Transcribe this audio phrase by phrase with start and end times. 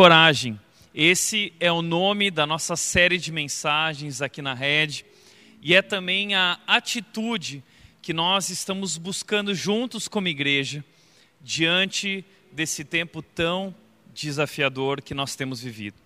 [0.00, 0.58] Coragem.
[0.94, 5.04] Esse é o nome da nossa série de mensagens aqui na Rede
[5.60, 7.62] e é também a atitude
[8.00, 10.82] que nós estamos buscando juntos como igreja
[11.42, 13.74] diante desse tempo tão
[14.14, 15.98] desafiador que nós temos vivido.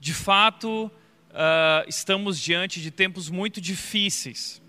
[0.00, 0.86] De fato,
[1.30, 4.60] uh, estamos diante de tempos muito difíceis.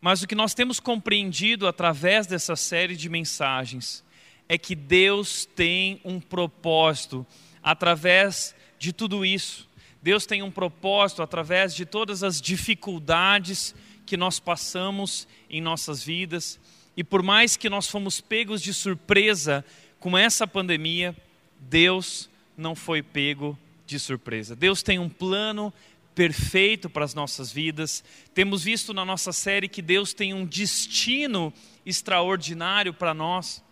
[0.00, 4.04] Mas o que nós temos compreendido através dessa série de mensagens
[4.48, 7.26] é que Deus tem um propósito
[7.62, 9.68] através de tudo isso.
[10.02, 13.74] Deus tem um propósito através de todas as dificuldades
[14.06, 16.58] que nós passamos em nossas vidas.
[16.96, 19.64] E por mais que nós fomos pegos de surpresa
[20.00, 21.14] com essa pandemia,
[21.60, 24.56] Deus não foi pego de surpresa.
[24.56, 25.72] Deus tem um plano
[26.14, 28.02] perfeito para as nossas vidas.
[28.34, 31.52] Temos visto na nossa série que Deus tem um destino
[31.84, 33.62] extraordinário para nós.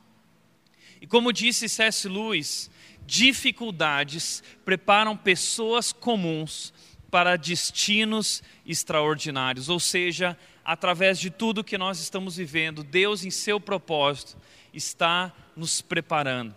[1.00, 2.08] E como disse C.S.
[2.08, 2.70] Lewis,
[3.06, 6.72] dificuldades preparam pessoas comuns
[7.10, 13.60] para destinos extraordinários, ou seja, através de tudo que nós estamos vivendo, Deus, em seu
[13.60, 14.36] propósito,
[14.74, 16.54] está nos preparando,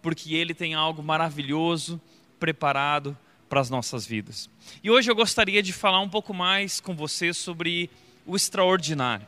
[0.00, 2.00] porque Ele tem algo maravilhoso
[2.38, 3.16] preparado
[3.48, 4.48] para as nossas vidas.
[4.82, 7.90] E hoje eu gostaria de falar um pouco mais com você sobre
[8.24, 9.26] o extraordinário.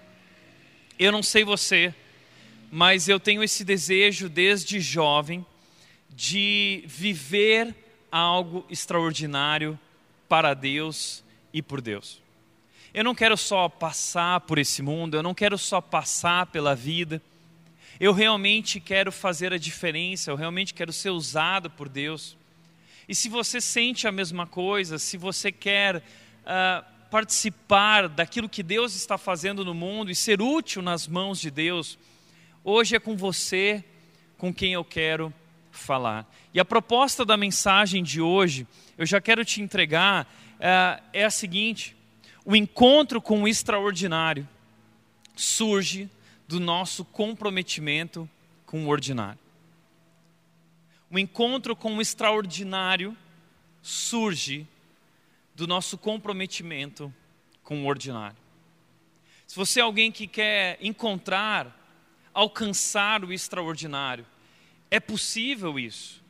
[0.98, 1.92] Eu não sei você,
[2.74, 5.44] mas eu tenho esse desejo desde jovem
[6.08, 7.74] de viver
[8.10, 9.78] algo extraordinário
[10.26, 11.22] para Deus
[11.52, 12.22] e por Deus.
[12.94, 17.20] Eu não quero só passar por esse mundo, eu não quero só passar pela vida.
[18.00, 22.38] Eu realmente quero fazer a diferença, eu realmente quero ser usado por Deus.
[23.06, 28.94] E se você sente a mesma coisa, se você quer uh, participar daquilo que Deus
[28.94, 31.98] está fazendo no mundo e ser útil nas mãos de Deus,
[32.64, 33.84] Hoje é com você
[34.38, 35.34] com quem eu quero
[35.72, 36.32] falar.
[36.54, 41.30] E a proposta da mensagem de hoje, eu já quero te entregar, é, é a
[41.30, 41.96] seguinte:
[42.44, 44.48] o encontro com o extraordinário
[45.34, 46.08] surge
[46.46, 48.30] do nosso comprometimento
[48.64, 49.40] com o ordinário.
[51.10, 53.16] O encontro com o extraordinário
[53.82, 54.68] surge
[55.52, 57.12] do nosso comprometimento
[57.64, 58.36] com o ordinário.
[59.48, 61.81] Se você é alguém que quer encontrar
[62.32, 64.26] alcançar o extraordinário.
[64.90, 66.22] É possível isso.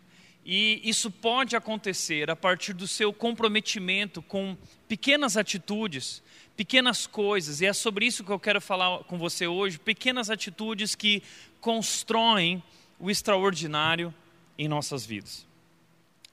[0.45, 4.57] E isso pode acontecer a partir do seu comprometimento com
[4.89, 6.23] pequenas atitudes,
[6.57, 10.95] pequenas coisas, e é sobre isso que eu quero falar com você hoje: pequenas atitudes
[10.97, 11.23] que
[11.61, 12.63] constroem
[12.99, 14.13] o extraordinário
[14.59, 15.47] em nossas vidas.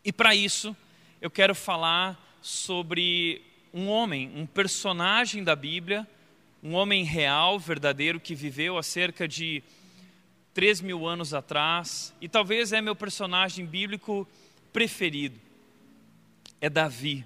[0.03, 0.75] E para isso,
[1.22, 6.08] eu quero falar sobre um homem, um personagem da Bíblia
[6.62, 9.64] um homem real, verdadeiro, que viveu há cerca de
[10.53, 14.28] 3 mil anos atrás, e talvez é meu personagem bíblico
[14.74, 15.40] preferido,
[16.59, 17.25] é Davi.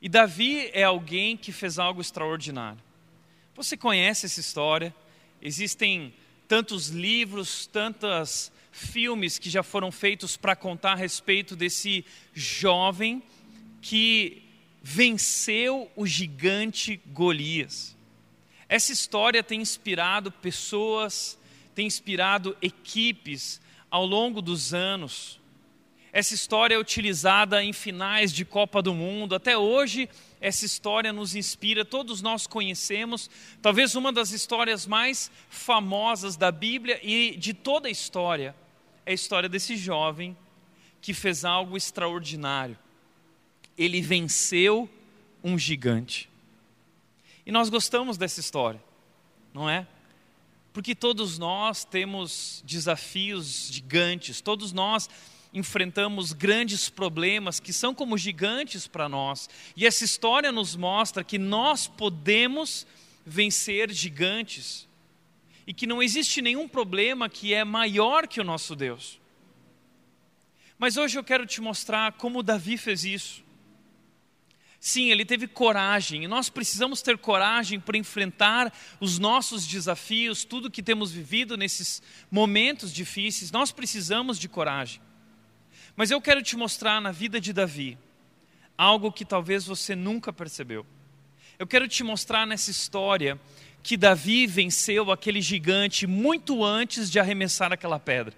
[0.00, 2.80] E Davi é alguém que fez algo extraordinário.
[3.54, 4.94] Você conhece essa história?
[5.42, 6.14] Existem
[6.46, 13.22] tantos livros, tantos filmes que já foram feitos para contar a respeito desse jovem
[13.82, 14.42] que
[14.82, 17.97] venceu o gigante Golias.
[18.68, 21.38] Essa história tem inspirado pessoas,
[21.74, 25.40] tem inspirado equipes ao longo dos anos.
[26.12, 29.34] Essa história é utilizada em finais de Copa do Mundo.
[29.34, 30.08] Até hoje,
[30.40, 33.30] essa história nos inspira, todos nós conhecemos,
[33.62, 38.54] talvez uma das histórias mais famosas da Bíblia e de toda a história,
[39.06, 40.36] é a história desse jovem
[41.00, 42.76] que fez algo extraordinário.
[43.76, 44.88] Ele venceu
[45.42, 46.28] um gigante.
[47.48, 48.78] E nós gostamos dessa história,
[49.54, 49.86] não é?
[50.70, 55.08] Porque todos nós temos desafios gigantes, todos nós
[55.54, 59.48] enfrentamos grandes problemas que são como gigantes para nós.
[59.74, 62.86] E essa história nos mostra que nós podemos
[63.24, 64.86] vencer gigantes
[65.66, 69.18] e que não existe nenhum problema que é maior que o nosso Deus.
[70.78, 73.47] Mas hoje eu quero te mostrar como Davi fez isso.
[74.80, 80.70] Sim, ele teve coragem, e nós precisamos ter coragem para enfrentar os nossos desafios, tudo
[80.70, 85.00] que temos vivido nesses momentos difíceis, nós precisamos de coragem.
[85.96, 87.98] Mas eu quero te mostrar na vida de Davi
[88.76, 90.86] algo que talvez você nunca percebeu.
[91.58, 93.38] Eu quero te mostrar nessa história
[93.82, 98.32] que Davi venceu aquele gigante muito antes de arremessar aquela pedra.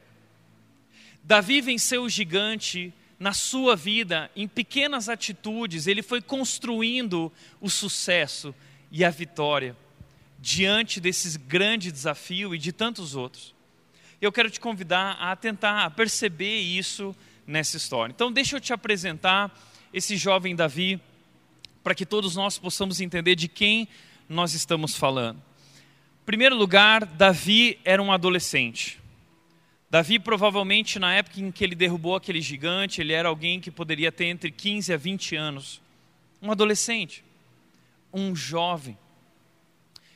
[1.22, 7.30] Davi venceu o gigante na sua vida, em pequenas atitudes, ele foi construindo
[7.60, 8.54] o sucesso
[8.90, 9.76] e a vitória
[10.38, 13.54] diante desses grande desafio e de tantos outros.
[14.22, 17.14] Eu quero te convidar a tentar perceber isso
[17.46, 18.10] nessa história.
[18.10, 19.54] Então, deixa eu te apresentar
[19.92, 20.98] esse jovem Davi,
[21.84, 23.86] para que todos nós possamos entender de quem
[24.26, 25.42] nós estamos falando.
[26.22, 28.98] Em primeiro lugar, Davi era um adolescente.
[29.90, 34.12] Davi, provavelmente, na época em que ele derrubou aquele gigante, ele era alguém que poderia
[34.12, 35.80] ter entre 15 a 20 anos.
[36.40, 37.24] Um adolescente,
[38.12, 38.96] um jovem,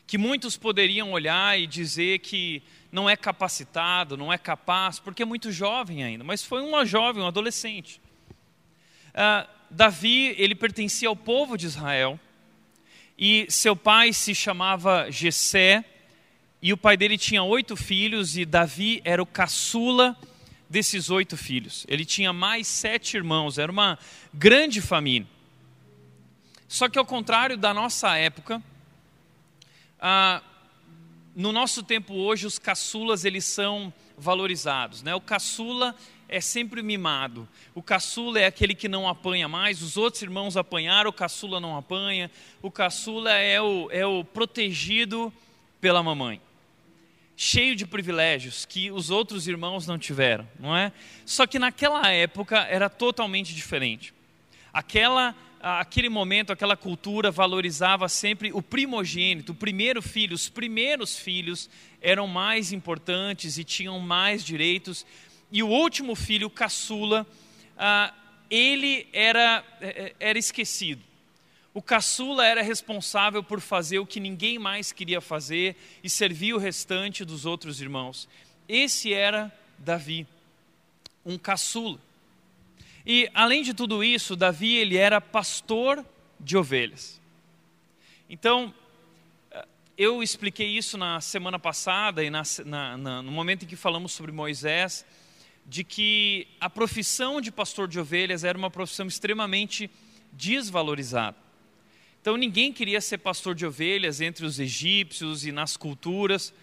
[0.06, 2.62] que muitos poderiam olhar e dizer que
[2.93, 7.25] não é capacitado, não é capaz, porque é muito jovem ainda, mas foi uma jovem,
[7.25, 8.00] um adolescente.
[9.09, 12.21] Uh, Davi, ele pertencia ao povo de Israel,
[13.19, 15.85] e seu pai se chamava Jessé,
[16.64, 20.16] e o pai dele tinha oito filhos, e Davi era o caçula
[20.66, 21.84] desses oito filhos.
[21.87, 23.99] Ele tinha mais sete irmãos, era uma
[24.32, 25.28] grande família.
[26.66, 28.62] Só que ao contrário da nossa época,
[30.00, 30.40] ah,
[31.37, 35.02] no nosso tempo hoje, os caçulas eles são valorizados.
[35.02, 35.14] Né?
[35.14, 35.94] O caçula
[36.26, 37.46] é sempre mimado.
[37.75, 41.76] O caçula é aquele que não apanha mais, os outros irmãos apanharam, o caçula não
[41.76, 42.31] apanha.
[42.62, 45.31] O caçula é o, é o protegido
[45.78, 46.40] pela mamãe
[47.36, 50.92] cheio de privilégios que os outros irmãos não tiveram, não é?
[51.26, 54.14] Só que naquela época era totalmente diferente.
[54.72, 55.34] Aquela
[55.64, 61.70] aquele momento, aquela cultura valorizava sempre o primogênito, o primeiro filho, os primeiros filhos
[62.02, 65.06] eram mais importantes e tinham mais direitos.
[65.50, 67.26] E o último filho, o caçula,
[68.50, 71.02] ele era, é, é, era esquecido.
[71.75, 76.59] O caçula era responsável por fazer o que ninguém mais queria fazer e servir o
[76.59, 78.29] restante dos outros irmãos.
[78.69, 80.25] Esse era Davi,
[81.26, 81.99] um caçula.
[83.05, 86.06] E além de tudo isso, Davi ele era pastor
[86.38, 87.21] de ovelhas.
[88.31, 88.73] Então,
[89.99, 94.12] eu expliquei isso na semana passada e na, na, na, no momento em que falamos
[94.12, 95.05] sobre Moisés,
[95.67, 99.91] de que a profissão de pastor de ovelhas era uma profissão extremamente
[100.32, 101.44] desvalorizada.
[102.25, 106.55] Então ninguém queria ser pastor de ovelhas entre os egípcios e nas culturas.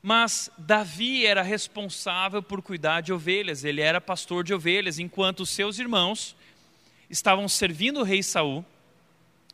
[0.00, 5.78] Mas Davi era responsável por cuidar de ovelhas, ele era pastor de ovelhas, enquanto seus
[5.78, 6.34] irmãos
[7.10, 8.64] estavam servindo o rei Saul,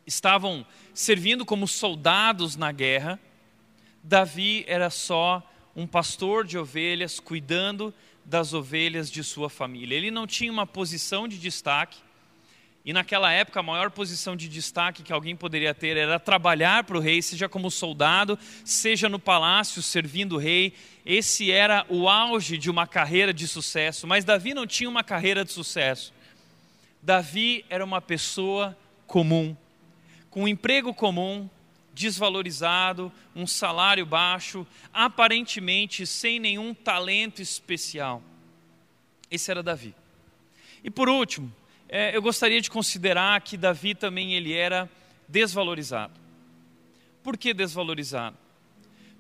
[0.06, 3.18] estavam servindo como soldados na guerra.
[4.04, 5.42] Davi era só
[5.74, 7.92] um pastor de ovelhas, cuidando
[8.24, 9.96] das ovelhas de sua família.
[9.96, 11.98] Ele não tinha uma posição de destaque,
[12.84, 16.96] e naquela época, a maior posição de destaque que alguém poderia ter era trabalhar para
[16.96, 20.72] o rei, seja como soldado, seja no palácio servindo o rei.
[21.04, 24.06] Esse era o auge de uma carreira de sucesso.
[24.06, 26.14] Mas Davi não tinha uma carreira de sucesso.
[27.02, 28.76] Davi era uma pessoa
[29.06, 29.56] comum,
[30.30, 31.48] com um emprego comum,
[31.92, 38.22] desvalorizado, um salário baixo, aparentemente sem nenhum talento especial.
[39.30, 39.94] Esse era Davi.
[40.82, 41.52] E por último,
[41.88, 44.90] é, eu gostaria de considerar que Davi também ele era
[45.26, 46.12] desvalorizado.
[47.22, 48.36] Por que desvalorizado?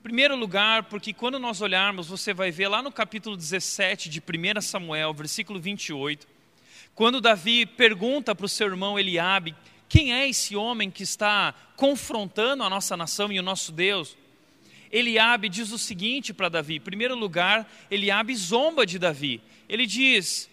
[0.02, 4.60] Primeiro lugar, porque quando nós olharmos, você vai ver lá no capítulo 17 de 1
[4.60, 6.26] Samuel, versículo 28,
[6.94, 9.54] quando Davi pergunta para o seu irmão Eliabe,
[9.88, 14.16] quem é esse homem que está confrontando a nossa nação e o nosso Deus?
[14.90, 19.40] Eliabe diz o seguinte para Davi, primeiro lugar, Eliabe zomba de Davi.
[19.68, 20.48] Ele diz: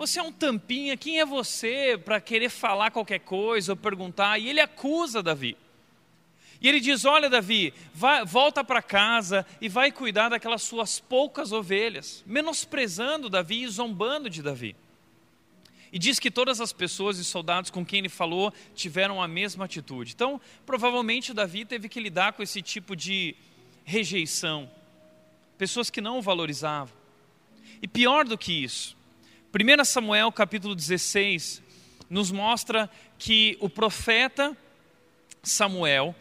[0.00, 4.38] você é um tampinha, quem é você para querer falar qualquer coisa ou perguntar?
[4.38, 5.58] E ele acusa Davi.
[6.58, 11.52] E ele diz: Olha, Davi, vai, volta para casa e vai cuidar daquelas suas poucas
[11.52, 14.74] ovelhas, menosprezando Davi e zombando de Davi.
[15.92, 19.66] E diz que todas as pessoas e soldados com quem ele falou tiveram a mesma
[19.66, 20.14] atitude.
[20.14, 23.36] Então, provavelmente, Davi teve que lidar com esse tipo de
[23.84, 24.70] rejeição,
[25.58, 26.94] pessoas que não o valorizavam.
[27.82, 28.98] E pior do que isso,
[29.52, 31.60] 1 Samuel capítulo 16
[32.08, 32.88] nos mostra
[33.18, 34.56] que o profeta
[35.42, 36.14] Samuel,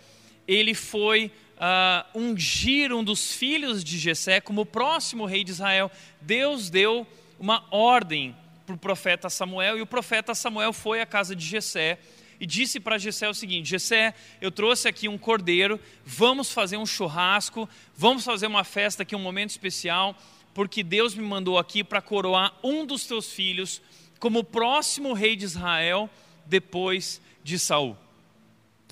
[0.47, 5.91] ele foi uh, ungir um dos filhos de Jessé como próximo rei de Israel.
[6.19, 7.05] Deus deu
[7.39, 11.99] uma ordem para o profeta Samuel e o profeta Samuel foi à casa de Jessé
[12.39, 16.85] e disse para Jessé o seguinte: Jessé, eu trouxe aqui um cordeiro, vamos fazer um
[16.85, 20.15] churrasco, vamos fazer uma festa aqui, um momento especial
[20.59, 23.81] porque Deus me mandou aqui para coroar um dos teus filhos
[24.19, 26.09] como próximo rei de Israel
[26.45, 27.95] depois de Saul.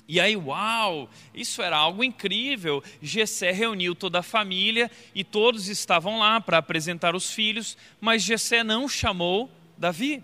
[0.08, 2.82] E aí, uau, isso era algo incrível.
[3.02, 8.64] Jessé reuniu toda a família e todos estavam lá para apresentar os filhos, mas Jessé
[8.64, 10.22] não chamou Davi.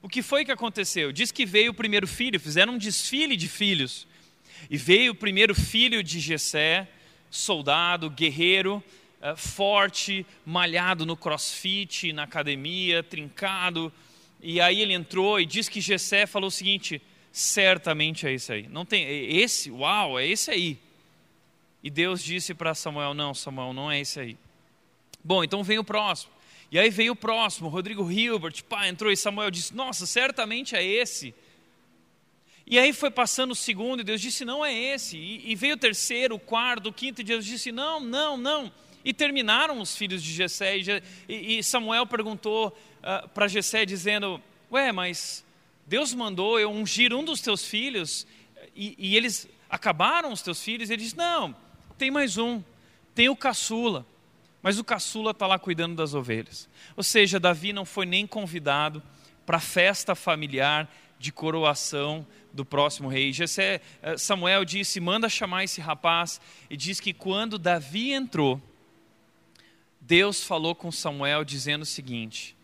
[0.00, 1.12] O que foi que aconteceu?
[1.12, 4.06] Diz que veio o primeiro filho, fizeram um desfile de filhos.
[4.70, 6.88] E veio o primeiro filho de Jessé,
[7.30, 8.82] soldado, guerreiro,
[9.20, 13.92] uh, forte, malhado no crossfit, na academia, trincado.
[14.40, 17.00] E aí ele entrou e diz que Jessé falou o seguinte:
[17.32, 18.68] certamente é esse aí.
[18.68, 20.78] Não tem é esse, uau, é esse aí.
[21.82, 24.36] E Deus disse para Samuel: não, Samuel, não é esse aí.
[25.22, 26.32] Bom, então vem o próximo.
[26.70, 30.84] E aí veio o próximo, Rodrigo Hilbert, pá, entrou e Samuel disse: Nossa, certamente é
[30.84, 31.34] esse.
[32.66, 35.16] E aí foi passando o segundo, e Deus disse: Não é esse.
[35.16, 38.72] E, e veio o terceiro, o quarto, o quinto, e Deus disse: Não, não, não.
[39.06, 40.76] E terminaram os filhos de Jessé.
[41.28, 45.44] E, e Samuel perguntou uh, para Jessé, dizendo: Ué, mas
[45.86, 48.26] Deus mandou eu ungir um dos teus filhos,
[48.74, 50.90] e, e eles acabaram os teus filhos?
[50.90, 51.54] Ele disse: Não,
[51.96, 52.60] tem mais um,
[53.14, 54.04] tem o caçula.
[54.60, 56.68] Mas o caçula está lá cuidando das ovelhas.
[56.96, 59.00] Ou seja, Davi não foi nem convidado
[59.46, 63.32] para a festa familiar de coroação do próximo rei.
[63.32, 68.60] Jessé, eh, Samuel disse: manda chamar esse rapaz, e diz que quando Davi entrou,
[70.06, 72.56] Deus falou com Samuel dizendo o seguinte: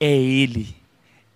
[0.00, 0.74] é ele,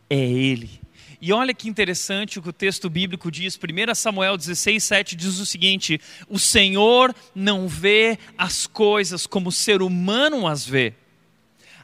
[0.08, 0.80] é ele.
[1.20, 5.38] E olha que interessante o que o texto bíblico diz, 1 Samuel 16, 7 diz
[5.38, 10.94] o seguinte: O Senhor não vê as coisas como o ser humano as vê.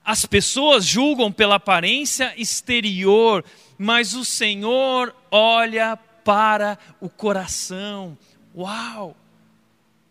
[0.04, 3.44] As pessoas julgam pela aparência exterior,
[3.78, 8.18] mas o Senhor olha para o coração.
[8.56, 9.16] Uau!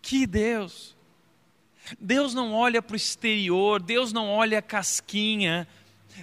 [0.00, 0.95] Que Deus!
[2.00, 5.66] Deus não olha para o exterior, Deus não olha a casquinha,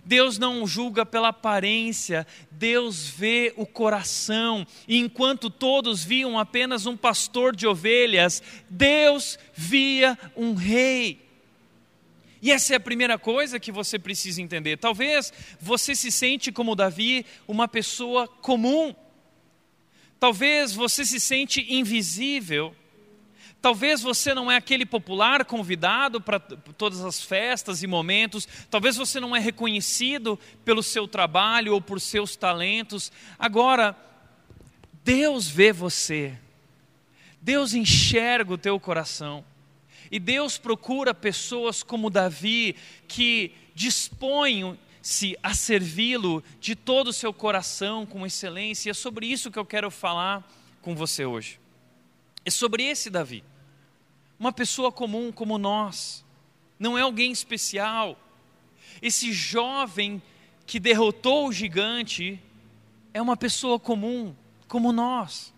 [0.06, 4.66] Deus não julga pela aparência, Deus vê o coração.
[4.88, 11.22] E enquanto todos viam apenas um pastor de ovelhas, Deus via um rei.
[12.42, 14.78] E essa é a primeira coisa que você precisa entender.
[14.78, 18.94] Talvez você se sente como Davi, uma pessoa comum.
[20.20, 22.76] Talvez você se sente invisível.
[23.64, 29.22] Talvez você não é aquele popular convidado para todas as festas e momentos, talvez você
[29.22, 33.10] não é reconhecido pelo seu trabalho ou por seus talentos.
[33.40, 33.96] Agora,
[35.06, 36.38] Deus vê você,
[37.42, 39.46] Deus enxerga o teu coração,
[40.12, 42.76] e Deus procura pessoas como Davi
[43.08, 49.50] que dispõem-se a servi-lo de todo o seu coração com excelência, e é sobre isso
[49.50, 50.46] que eu quero falar
[50.82, 51.62] com você hoje.
[52.44, 53.42] É sobre esse Davi
[54.44, 56.22] uma pessoa comum como nós,
[56.78, 58.20] não é alguém especial.
[59.02, 60.22] Esse jovem
[60.66, 62.38] que derrotou o gigante
[63.14, 64.36] é uma pessoa comum,
[64.68, 65.54] como nós.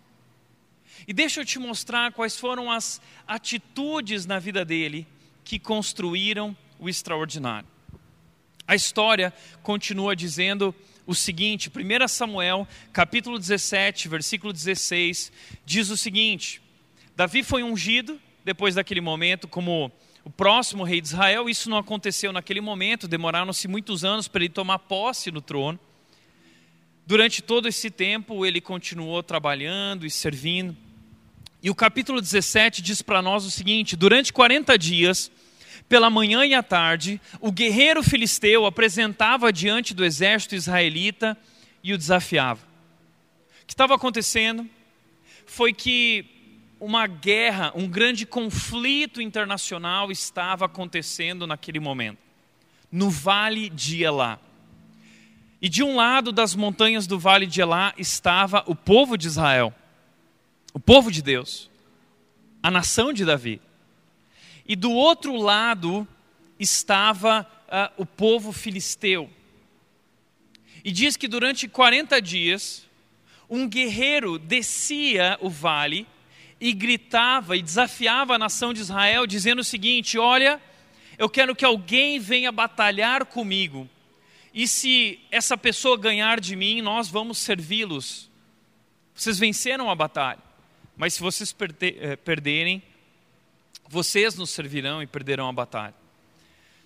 [1.04, 5.04] E deixa eu te mostrar quais foram as atitudes na vida dele
[5.42, 7.68] que construíram o extraordinário.
[8.68, 10.72] A história continua dizendo
[11.04, 15.32] o seguinte, 1 Samuel, capítulo 17, versículo 16,
[15.64, 16.62] diz o seguinte:
[17.16, 19.90] Davi foi ungido depois daquele momento como
[20.22, 21.50] o próximo rei de Israel.
[21.50, 25.76] Isso não aconteceu naquele momento, demoraram-se muitos anos para ele tomar posse no trono.
[27.04, 30.76] Durante todo esse tempo, ele continuou trabalhando e servindo.
[31.60, 35.28] E o capítulo 17 diz para nós o seguinte: durante 40 dias,
[35.88, 41.36] pela manhã e à tarde, o guerreiro filisteu apresentava diante do exército israelita
[41.82, 42.62] e o desafiava.
[43.62, 44.68] O que estava acontecendo
[45.46, 46.35] foi que
[46.78, 52.18] uma guerra, um grande conflito internacional estava acontecendo naquele momento,
[52.92, 54.38] no Vale de Elá.
[55.60, 59.74] E de um lado das montanhas do Vale de Elá estava o povo de Israel,
[60.74, 61.70] o povo de Deus,
[62.62, 63.60] a nação de Davi.
[64.68, 66.06] E do outro lado
[66.58, 69.30] estava uh, o povo filisteu.
[70.84, 72.86] E diz que durante 40 dias,
[73.48, 76.06] um guerreiro descia o vale
[76.60, 80.60] e gritava e desafiava a nação de Israel, dizendo o seguinte: Olha,
[81.18, 83.88] eu quero que alguém venha batalhar comigo,
[84.52, 88.30] e se essa pessoa ganhar de mim, nós vamos servi-los.
[89.14, 90.42] Vocês venceram a batalha,
[90.96, 92.82] mas se vocês eh, perderem,
[93.88, 95.94] vocês nos servirão e perderão a batalha.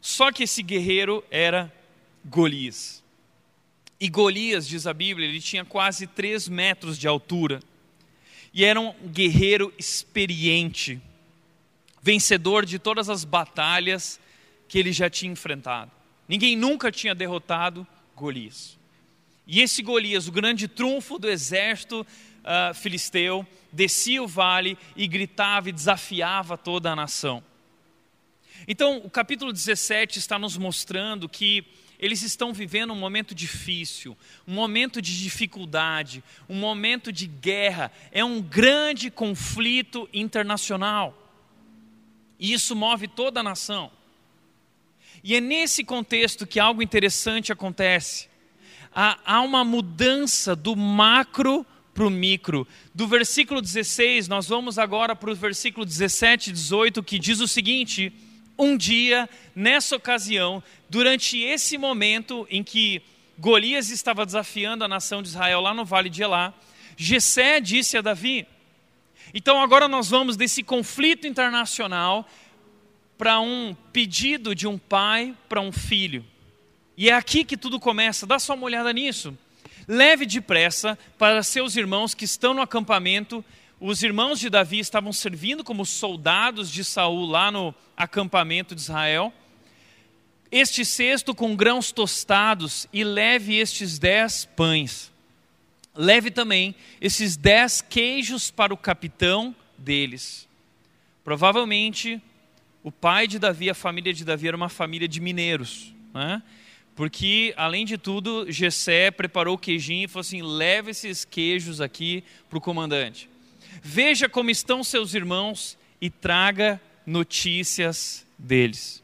[0.01, 1.73] Só que esse guerreiro era
[2.25, 3.03] Golias.
[4.01, 7.61] E Golias, diz a Bíblia, ele tinha quase três metros de altura
[8.53, 11.01] e era um guerreiro experiente,
[12.03, 14.21] vencedor de todas as batalhas
[14.69, 15.91] que ele já tinha enfrentado.
[16.29, 18.79] Ninguém nunca tinha derrotado Golias.
[19.47, 22.07] E esse Golias, o grande trunfo do exército
[22.41, 27.43] uh, filisteu, descia o vale e gritava e desafiava toda a nação.
[28.69, 31.65] Então, o capítulo 17 está nos mostrando que
[32.01, 34.17] eles estão vivendo um momento difícil,
[34.49, 41.15] um momento de dificuldade, um momento de guerra, é um grande conflito internacional.
[42.39, 43.93] E isso move toda a nação.
[45.23, 48.31] E é nesse contexto que algo interessante acontece.
[48.95, 52.67] Há, há uma mudança do macro para o micro.
[52.95, 57.47] Do versículo 16, nós vamos agora para o versículo 17 e 18, que diz o
[57.47, 58.11] seguinte:
[58.63, 63.01] Um dia, nessa ocasião, durante esse momento em que
[63.39, 66.53] Golias estava desafiando a nação de Israel lá no vale de Elá,
[66.95, 68.47] Jessé disse a Davi.
[69.33, 72.29] Então agora nós vamos desse conflito internacional
[73.17, 76.23] para um pedido de um pai para um filho.
[76.99, 78.27] E é aqui que tudo começa.
[78.27, 79.35] Dá só uma olhada nisso.
[79.89, 83.43] Leve depressa para seus irmãos que estão no acampamento.
[83.81, 89.33] Os irmãos de Davi estavam servindo como soldados de Saul lá no acampamento de Israel.
[90.53, 95.11] Este cesto com grãos tostados e leve estes dez pães.
[95.95, 100.47] Leve também esses dez queijos para o capitão deles.
[101.25, 102.21] Provavelmente
[102.83, 106.43] o pai de Davi, a família de Davi era uma família de mineiros, né?
[106.95, 112.23] Porque, além de tudo, Gessé preparou o queijinho e falou assim: leve esses queijos aqui
[112.47, 113.30] para o comandante.
[113.83, 119.03] Veja como estão seus irmãos e traga notícias deles.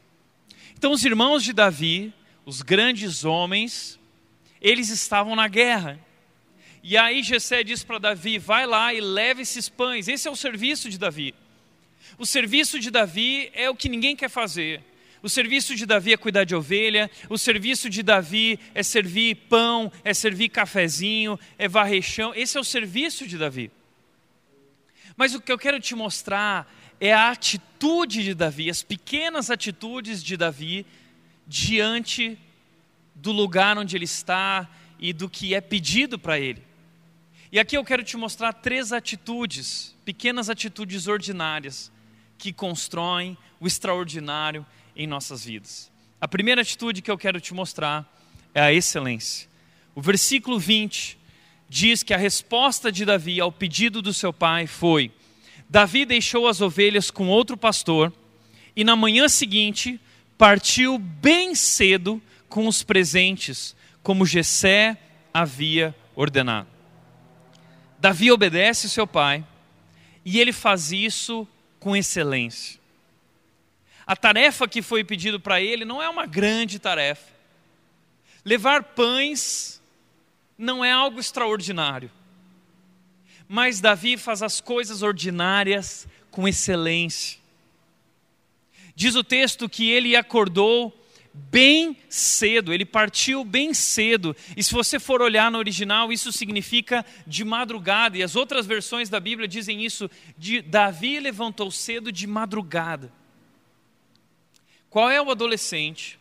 [0.77, 2.13] Então, os irmãos de Davi,
[2.45, 3.99] os grandes homens,
[4.61, 5.99] eles estavam na guerra.
[6.83, 10.07] E aí Gessé diz para Davi: vai lá e leve esses pães.
[10.07, 11.33] Esse é o serviço de Davi.
[12.17, 14.81] O serviço de Davi é o que ninguém quer fazer.
[15.21, 19.91] O serviço de Davi é cuidar de ovelha, o serviço de Davi é servir pão,
[20.03, 22.33] é servir cafezinho, é varrer chão.
[22.35, 23.71] Esse é o serviço de Davi.
[25.17, 30.23] Mas o que eu quero te mostrar é a atitude de Davi, as pequenas atitudes
[30.23, 30.85] de Davi
[31.47, 32.37] diante
[33.15, 36.63] do lugar onde ele está e do que é pedido para ele.
[37.51, 41.91] E aqui eu quero te mostrar três atitudes, pequenas atitudes ordinárias,
[42.37, 45.91] que constroem o extraordinário em nossas vidas.
[46.21, 48.05] A primeira atitude que eu quero te mostrar
[48.53, 49.47] é a excelência.
[49.95, 51.16] O versículo 20
[51.69, 55.11] diz que a resposta de Davi ao pedido do seu pai foi:
[55.69, 58.13] Davi deixou as ovelhas com outro pastor
[58.75, 59.99] e na manhã seguinte
[60.37, 64.97] partiu bem cedo com os presentes, como Jessé
[65.33, 66.67] havia ordenado.
[67.99, 69.43] Davi obedece seu pai
[70.23, 71.47] e ele faz isso
[71.79, 72.79] com excelência.
[74.05, 77.33] A tarefa que foi pedido para ele não é uma grande tarefa.
[78.45, 79.76] Levar pães
[80.57, 82.11] não é algo extraordinário.
[83.47, 87.39] Mas Davi faz as coisas ordinárias com excelência.
[88.95, 90.93] Diz o texto que ele acordou
[91.33, 94.35] bem cedo, ele partiu bem cedo.
[94.55, 98.17] E se você for olhar no original, isso significa de madrugada.
[98.17, 103.13] E as outras versões da Bíblia dizem isso: de Davi levantou cedo de madrugada.
[104.89, 106.19] Qual é o adolescente,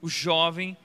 [0.00, 0.76] o jovem,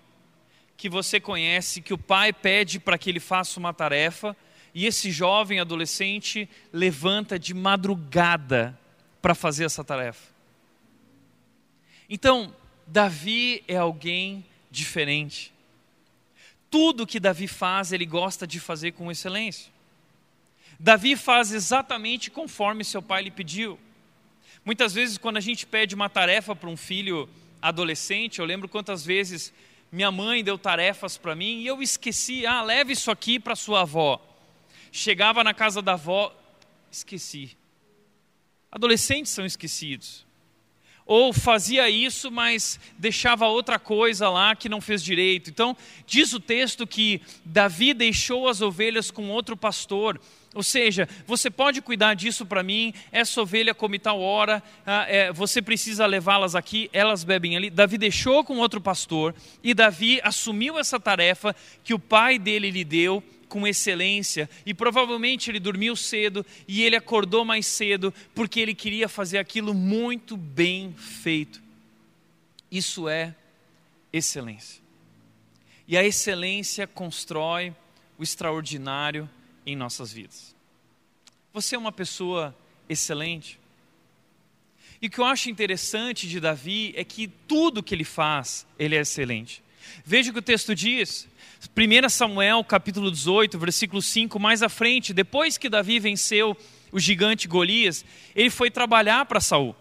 [0.82, 4.36] que você conhece, que o pai pede para que ele faça uma tarefa,
[4.74, 8.76] e esse jovem adolescente levanta de madrugada
[9.22, 10.34] para fazer essa tarefa?
[12.10, 12.52] Então,
[12.88, 15.54] Davi é alguém diferente.
[16.72, 19.72] Tudo que Davi faz, ele gosta de fazer com excelência.
[20.80, 23.78] Davi faz exatamente conforme seu pai lhe pediu.
[24.66, 27.30] Muitas vezes, quando a gente pede uma tarefa para um filho
[27.62, 29.54] adolescente, eu lembro quantas vezes
[29.92, 33.82] minha mãe deu tarefas para mim e eu esqueci, ah, leve isso aqui para sua
[33.82, 34.22] avó.
[34.92, 36.34] Chegava na casa da avó,
[36.92, 37.58] esqueci.
[38.72, 40.26] Adolescentes são esquecidos
[41.06, 45.50] ou fazia isso, mas deixava outra coisa lá que não fez direito.
[45.50, 45.76] Então,
[46.06, 50.22] diz o texto que Davi deixou as ovelhas com outro pastor.
[50.54, 55.32] Ou seja, você pode cuidar disso para mim, essa ovelha come tal hora, ah, é,
[55.32, 57.70] você precisa levá-las aqui, elas bebem ali.
[57.70, 59.34] Davi deixou com outro pastor
[59.64, 65.50] e Davi assumiu essa tarefa que o pai dele lhe deu com excelência e provavelmente
[65.50, 70.94] ele dormiu cedo e ele acordou mais cedo porque ele queria fazer aquilo muito bem
[70.98, 71.62] feito.
[72.70, 73.34] Isso é
[74.12, 74.82] excelência.
[75.88, 77.74] E a excelência constrói
[78.18, 79.30] o extraordinário
[79.66, 80.56] em nossas vidas.
[81.54, 82.56] Você é uma pessoa
[82.88, 83.60] excelente.
[85.02, 88.96] E o que eu acho interessante de Davi é que tudo que ele faz, ele
[88.96, 89.64] é excelente.
[90.06, 91.28] Veja o que o texto diz.
[91.76, 96.56] 1 Samuel capítulo 18, versículo 5, mais à frente, depois que Davi venceu
[96.92, 99.76] o gigante Golias, ele foi trabalhar para Saul.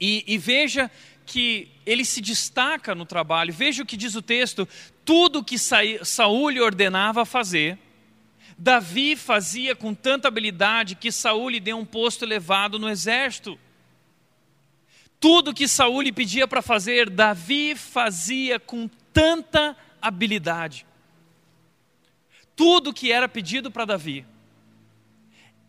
[0.00, 0.90] E, e veja
[1.24, 3.52] que ele se destaca no trabalho.
[3.52, 4.68] Veja o que diz o texto:
[5.04, 7.78] tudo que Saul lhe ordenava fazer,
[8.58, 13.58] Davi fazia com tanta habilidade que Saul lhe deu um posto elevado no exército.
[15.20, 20.86] Tudo que Saul lhe pedia para fazer, Davi fazia com tanta habilidade.
[22.54, 24.24] Tudo que era pedido para Davi,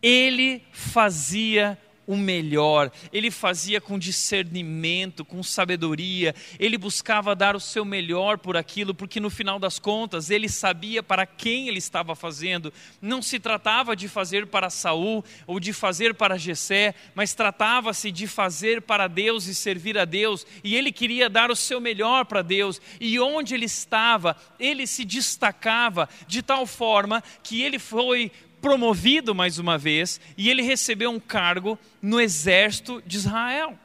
[0.00, 7.84] ele fazia o melhor, ele fazia com discernimento, com sabedoria, ele buscava dar o seu
[7.84, 12.72] melhor por aquilo, porque no final das contas ele sabia para quem ele estava fazendo.
[13.02, 18.26] Não se tratava de fazer para Saul ou de fazer para Jessé, mas tratava-se de
[18.26, 22.40] fazer para Deus e servir a Deus, e ele queria dar o seu melhor para
[22.40, 22.80] Deus.
[22.98, 29.58] E onde ele estava, ele se destacava de tal forma que ele foi promovido mais
[29.58, 33.78] uma vez e ele recebeu um cargo no exército de Israel.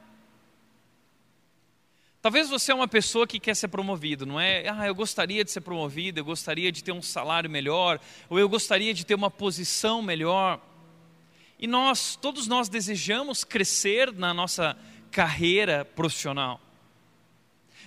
[2.22, 4.70] Talvez você é uma pessoa que quer ser promovido, não é?
[4.70, 8.48] Ah, eu gostaria de ser promovido, eu gostaria de ter um salário melhor, ou eu
[8.48, 10.62] gostaria de ter uma posição melhor.
[11.60, 14.78] E nós, todos nós desejamos crescer na nossa
[15.12, 16.62] carreira profissional.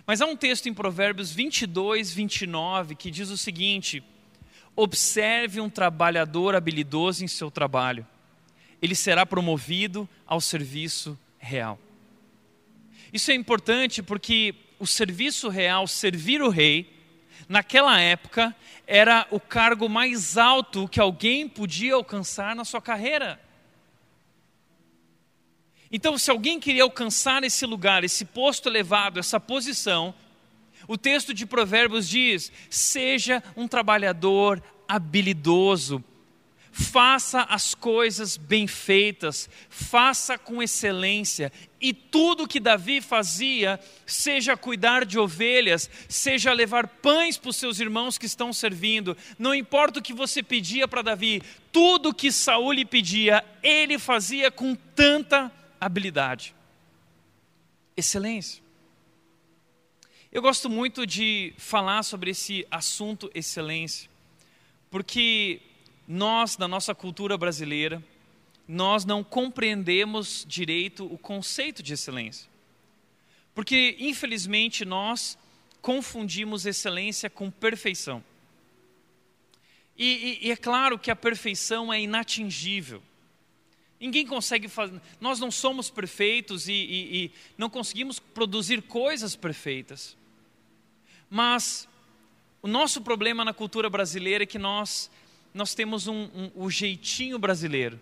[0.06, 4.04] Mas há um texto em Provérbios 22, 29 que diz o seguinte:
[4.76, 8.06] Observe um trabalhador habilidoso em seu trabalho.
[8.80, 11.78] Ele será promovido ao serviço real.
[13.12, 16.92] Isso é importante porque o serviço real, servir o rei,
[17.48, 18.54] naquela época,
[18.86, 23.40] era o cargo mais alto que alguém podia alcançar na sua carreira.
[25.90, 30.14] Então, se alguém queria alcançar esse lugar, esse posto elevado, essa posição,
[30.88, 36.02] o texto de Provérbios diz: seja um trabalhador habilidoso,
[36.70, 45.06] faça as coisas bem feitas, faça com excelência, e tudo que Davi fazia, seja cuidar
[45.06, 50.02] de ovelhas, seja levar pães para os seus irmãos que estão servindo, não importa o
[50.02, 56.54] que você pedia para Davi, tudo que Saul lhe pedia, ele fazia com tanta habilidade.
[57.96, 58.65] Excelência.
[60.36, 64.06] Eu gosto muito de falar sobre esse assunto excelência,
[64.90, 65.62] porque
[66.06, 68.04] nós, na nossa cultura brasileira,
[68.68, 72.50] nós não compreendemos direito o conceito de excelência.
[73.54, 75.38] Porque, infelizmente, nós
[75.80, 78.22] confundimos excelência com perfeição.
[79.96, 80.04] E,
[80.42, 83.02] e, e, é claro que a perfeição é inatingível.
[83.98, 85.00] Ninguém consegue fazer.
[85.18, 90.14] Nós não somos perfeitos e, e não conseguimos produzir coisas perfeitas.
[91.28, 91.88] Mas
[92.62, 95.10] o nosso problema na cultura brasileira é que nós,
[95.52, 98.00] nós temos um, um, o jeitinho brasileiro.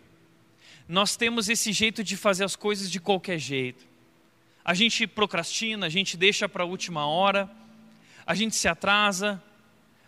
[0.88, 3.86] Nós temos esse jeito de fazer as coisas de qualquer jeito.
[4.64, 7.50] A gente procrastina, a gente deixa para a última hora,
[8.26, 9.42] a gente se atrasa,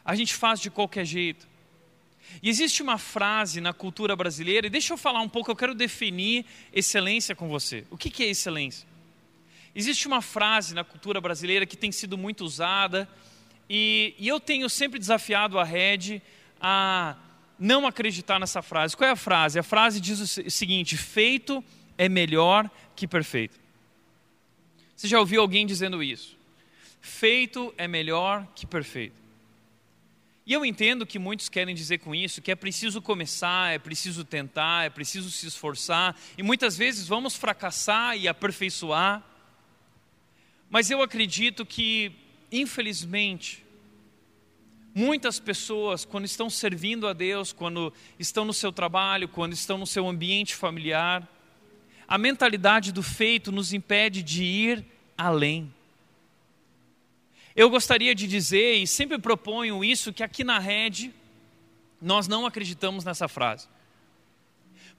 [0.04, 1.46] a gente faz de qualquer jeito.
[2.42, 5.74] E existe uma frase na cultura brasileira, e deixa eu falar um pouco, eu quero
[5.74, 7.84] definir excelência com você.
[7.90, 8.86] O que, que é excelência?
[9.78, 13.06] Existe uma frase na cultura brasileira que tem sido muito usada,
[13.68, 16.22] e, e eu tenho sempre desafiado a Red
[16.58, 17.14] a
[17.58, 18.96] não acreditar nessa frase.
[18.96, 19.58] Qual é a frase?
[19.58, 21.62] A frase diz o seguinte: feito
[21.98, 23.60] é melhor que perfeito.
[24.96, 26.38] Você já ouviu alguém dizendo isso?
[27.02, 29.20] Feito é melhor que perfeito.
[30.46, 34.24] E eu entendo que muitos querem dizer com isso que é preciso começar, é preciso
[34.24, 39.22] tentar, é preciso se esforçar, e muitas vezes vamos fracassar e aperfeiçoar.
[40.68, 42.12] Mas eu acredito que,
[42.50, 43.64] infelizmente,
[44.94, 49.86] muitas pessoas, quando estão servindo a Deus, quando estão no seu trabalho, quando estão no
[49.86, 51.28] seu ambiente familiar,
[52.08, 54.84] a mentalidade do feito nos impede de ir
[55.16, 55.72] além.
[57.54, 61.12] Eu gostaria de dizer, e sempre proponho isso, que aqui na rede
[62.00, 63.66] nós não acreditamos nessa frase.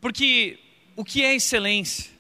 [0.02, 0.60] Porque
[0.96, 2.17] o que é excelência?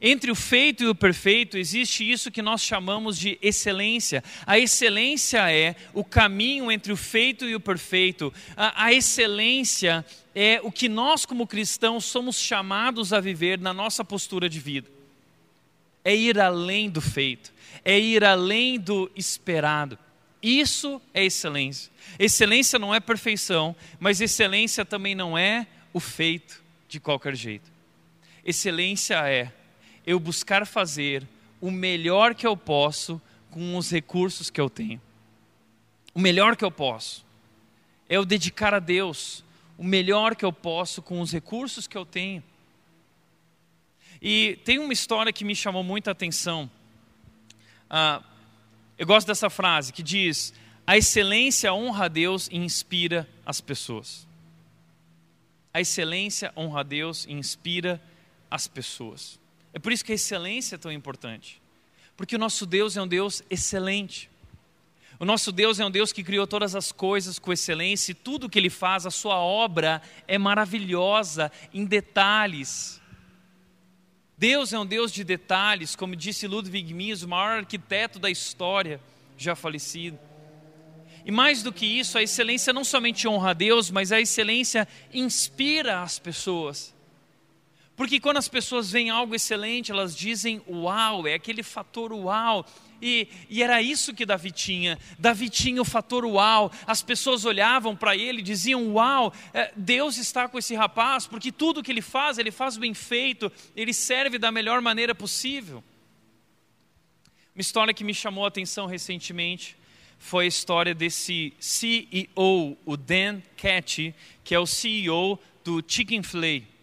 [0.00, 4.22] Entre o feito e o perfeito existe isso que nós chamamos de excelência.
[4.46, 8.32] A excelência é o caminho entre o feito e o perfeito.
[8.56, 14.04] A, a, excelência é o que nós, como cristãos, somos chamados a viver na nossa
[14.04, 14.88] postura de vida.
[16.04, 17.52] É ir além do feito,
[17.84, 19.98] é ir além do esperado.
[20.40, 21.90] Isso é excelência.
[22.18, 27.68] Excelência não é perfeição, mas excelência também não é o feito de qualquer jeito.
[28.44, 29.52] Excelência é
[30.08, 31.28] eu buscar fazer
[31.60, 34.98] o melhor que eu posso com os recursos que eu tenho.
[36.14, 37.26] O melhor que eu posso.
[38.08, 39.44] É eu dedicar a Deus
[39.76, 42.42] o melhor que eu posso com os recursos que eu tenho.
[44.20, 46.70] E tem uma história que me chamou muita atenção.
[47.90, 48.22] Ah,
[48.96, 50.54] eu gosto dessa frase que diz:
[50.86, 54.26] A excelência honra a Deus e inspira as pessoas.
[55.74, 58.02] A excelência honra a Deus e inspira
[58.50, 59.38] as pessoas.
[59.78, 61.62] É por isso que a excelência é tão importante.
[62.16, 64.28] Porque o nosso Deus é um Deus excelente.
[65.20, 68.50] O nosso Deus é um Deus que criou todas as coisas com excelência e tudo
[68.50, 73.00] que ele faz, a sua obra é maravilhosa em detalhes.
[74.36, 79.00] Deus é um Deus de detalhes, como disse Ludwig Mies, o maior arquiteto da história,
[79.36, 80.18] já falecido.
[81.24, 84.88] E mais do que isso, a excelência não somente honra a Deus, mas a excelência
[85.14, 86.97] inspira as pessoas.
[87.98, 92.64] Porque quando as pessoas veem algo excelente, elas dizem uau, é aquele fator uau.
[93.02, 94.96] E, e era isso que Davi tinha.
[95.18, 96.70] Davi tinha o fator uau.
[96.86, 101.50] As pessoas olhavam para ele e diziam: Uau, é, Deus está com esse rapaz, porque
[101.50, 105.82] tudo que ele faz, ele faz bem feito, ele serve da melhor maneira possível.
[107.52, 109.76] Uma história que me chamou a atenção recentemente
[110.20, 116.77] foi a história desse CEO, o Dan Cathy, que é o CEO do Chicken Flay.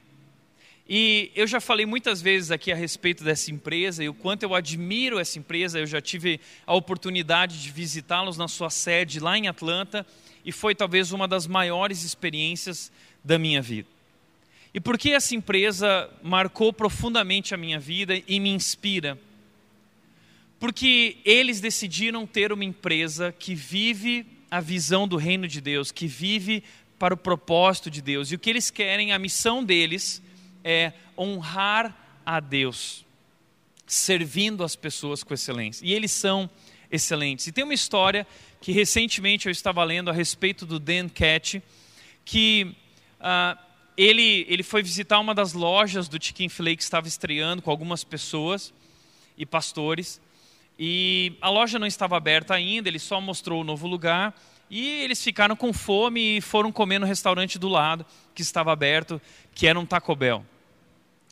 [0.87, 4.53] E eu já falei muitas vezes aqui a respeito dessa empresa e o quanto eu
[4.53, 5.79] admiro essa empresa.
[5.79, 10.05] Eu já tive a oportunidade de visitá-los na sua sede lá em Atlanta
[10.45, 12.91] e foi talvez uma das maiores experiências
[13.23, 13.87] da minha vida.
[14.75, 19.17] E por que essa empresa marcou profundamente a minha vida e me inspira?
[20.59, 26.05] Porque eles decidiram ter uma empresa que vive a visão do reino de Deus, que
[26.05, 26.63] vive
[26.99, 28.31] para o propósito de Deus.
[28.31, 30.21] E o que eles querem, a missão deles,
[30.65, 33.05] é honrar a Deus,
[33.85, 35.85] servindo as pessoas com excelência.
[35.85, 36.49] E eles são
[36.91, 37.45] excelentes.
[37.45, 38.25] E tem uma história
[38.59, 41.61] que recentemente eu estava lendo a respeito do Dan Cat,
[42.25, 42.75] que
[43.19, 43.57] uh,
[43.95, 48.03] ele, ele foi visitar uma das lojas do Chicken Filet que estava estreando com algumas
[48.03, 48.73] pessoas
[49.37, 50.19] e pastores.
[50.79, 54.33] E a loja não estava aberta ainda, ele só mostrou o novo lugar.
[54.67, 59.21] E eles ficaram com fome e foram comer no restaurante do lado, que estava aberto,
[59.53, 60.43] que era um Taco Bell.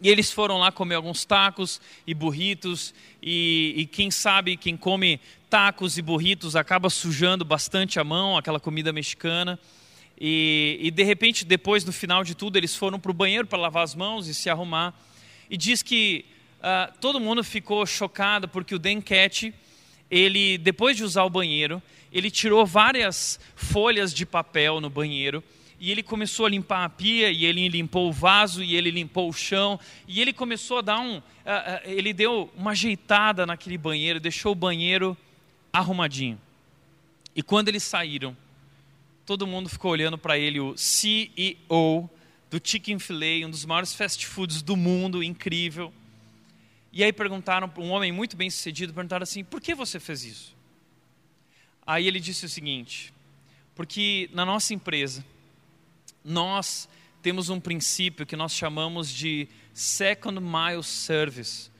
[0.01, 5.19] E eles foram lá comer alguns tacos e burritos, e, e, quem sabe quem come
[5.49, 9.59] tacos e burritos acaba sujando bastante a mão, aquela comida mexicana.
[10.19, 13.59] E, e de repente, depois, no final de tudo, eles foram para o banheiro para
[13.59, 14.93] lavar as mãos e se arrumar.
[15.49, 16.25] E diz que
[16.59, 19.53] uh, todo mundo ficou chocado porque o Cat,
[20.09, 25.43] ele, depois de usar o banheiro, ele tirou várias folhas de papel no banheiro
[25.83, 29.27] e ele começou a limpar a pia, e ele limpou o vaso, e ele limpou
[29.27, 31.17] o chão, e ele começou a dar um.
[31.17, 31.23] Uh, uh,
[31.83, 35.17] ele deu uma ajeitada naquele banheiro, deixou o banheiro
[35.73, 36.39] arrumadinho.
[37.35, 38.33] E quando eles saíram,
[39.25, 42.09] todo mundo ficou olhando para ele, o CEO
[42.49, 45.93] do Chicken Filet, um dos maiores fast foods do mundo, incrível.
[46.93, 50.23] E aí perguntaram para um homem muito bem sucedido, perguntaram assim: por que você fez
[50.23, 50.55] isso?
[51.85, 53.13] Aí ele disse o seguinte:
[53.75, 55.25] porque na nossa empresa
[56.23, 56.87] nós
[57.21, 61.71] temos um princípio que nós chamamos de second mile service.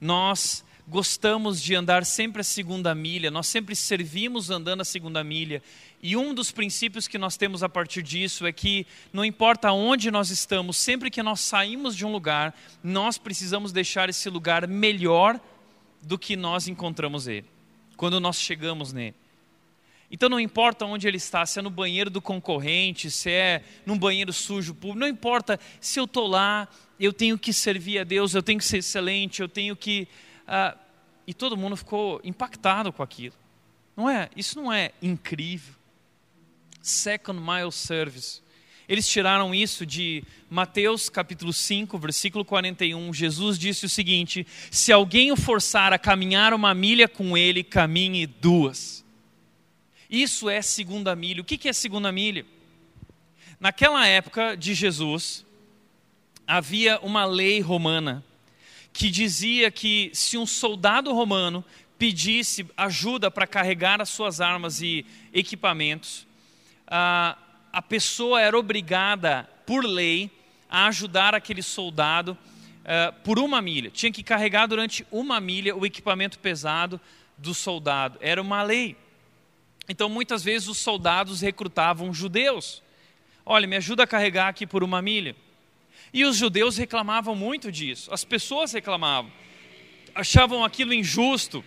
[0.00, 5.62] Nós gostamos de andar sempre a segunda milha, nós sempre servimos andando a segunda milha.
[6.02, 10.10] E um dos princípios que nós temos a partir disso é que não importa onde
[10.10, 15.40] nós estamos, sempre que nós saímos de um lugar, nós precisamos deixar esse lugar melhor
[16.02, 17.46] do que nós encontramos ele,
[17.96, 19.21] quando nós chegamos nele.
[20.12, 23.98] Então não importa onde ele está, se é no banheiro do concorrente, se é num
[23.98, 26.68] banheiro sujo público, não importa se eu estou lá,
[27.00, 30.06] eu tenho que servir a Deus, eu tenho que ser excelente, eu tenho que.
[30.42, 30.78] Uh,
[31.26, 33.34] e todo mundo ficou impactado com aquilo.
[33.96, 34.28] Não é?
[34.36, 35.74] Isso não é incrível.
[36.82, 38.42] Second mile service.
[38.86, 43.14] Eles tiraram isso de Mateus capítulo 5, versículo 41.
[43.14, 48.26] Jesus disse o seguinte: Se alguém o forçar a caminhar uma milha com ele, caminhe
[48.26, 49.01] duas.
[50.12, 51.40] Isso é segunda milha.
[51.40, 52.44] O que é segunda milha?
[53.58, 55.42] Naquela época de Jesus,
[56.46, 58.22] havia uma lei romana
[58.92, 61.64] que dizia que se um soldado romano
[61.98, 66.26] pedisse ajuda para carregar as suas armas e equipamentos,
[66.86, 70.30] a, pessoa era obrigada, por lei,
[70.68, 72.36] a ajudar aquele soldado
[72.82, 73.90] uh, por uma milha.
[73.90, 77.00] Tinha que carregar durante uma milha o equipamento pesado
[77.38, 78.18] do soldado.
[78.20, 78.94] Era uma lei.
[79.92, 82.82] Então, muitas vezes, os soldados recrutavam judeus.
[83.44, 85.36] Olha, me ajuda a carregar aqui por uma milha.
[86.14, 89.30] E os judeus reclamavam muito disso, as pessoas reclamavam,
[90.14, 91.62] achavam aquilo injusto,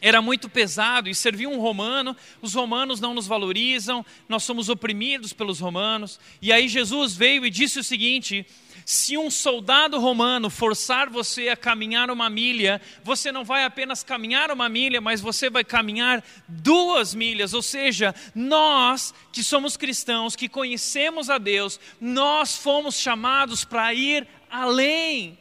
[0.00, 5.32] era muito pesado e servia um romano, os romanos não nos valorizam, nós somos oprimidos
[5.32, 6.18] pelos romanos.
[6.42, 8.44] E aí Jesus veio e disse o seguinte:
[8.90, 14.50] se um soldado romano forçar você a caminhar uma milha, você não vai apenas caminhar
[14.50, 17.52] uma milha, mas você vai caminhar duas milhas.
[17.52, 24.26] Ou seja, nós que somos cristãos, que conhecemos a Deus, nós fomos chamados para ir
[24.50, 25.38] além.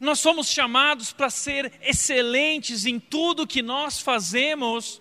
[0.00, 4.99] Nós somos chamados para ser excelentes em tudo que nós fazemos.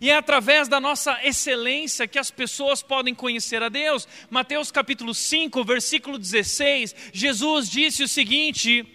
[0.00, 4.06] E é através da nossa excelência que as pessoas podem conhecer a Deus.
[4.28, 8.86] Mateus capítulo 5, versículo 16, Jesus disse o seguinte: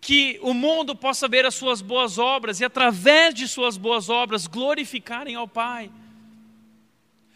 [0.00, 4.46] que o mundo possa ver as suas boas obras e através de suas boas obras
[4.46, 5.90] glorificarem ao Pai.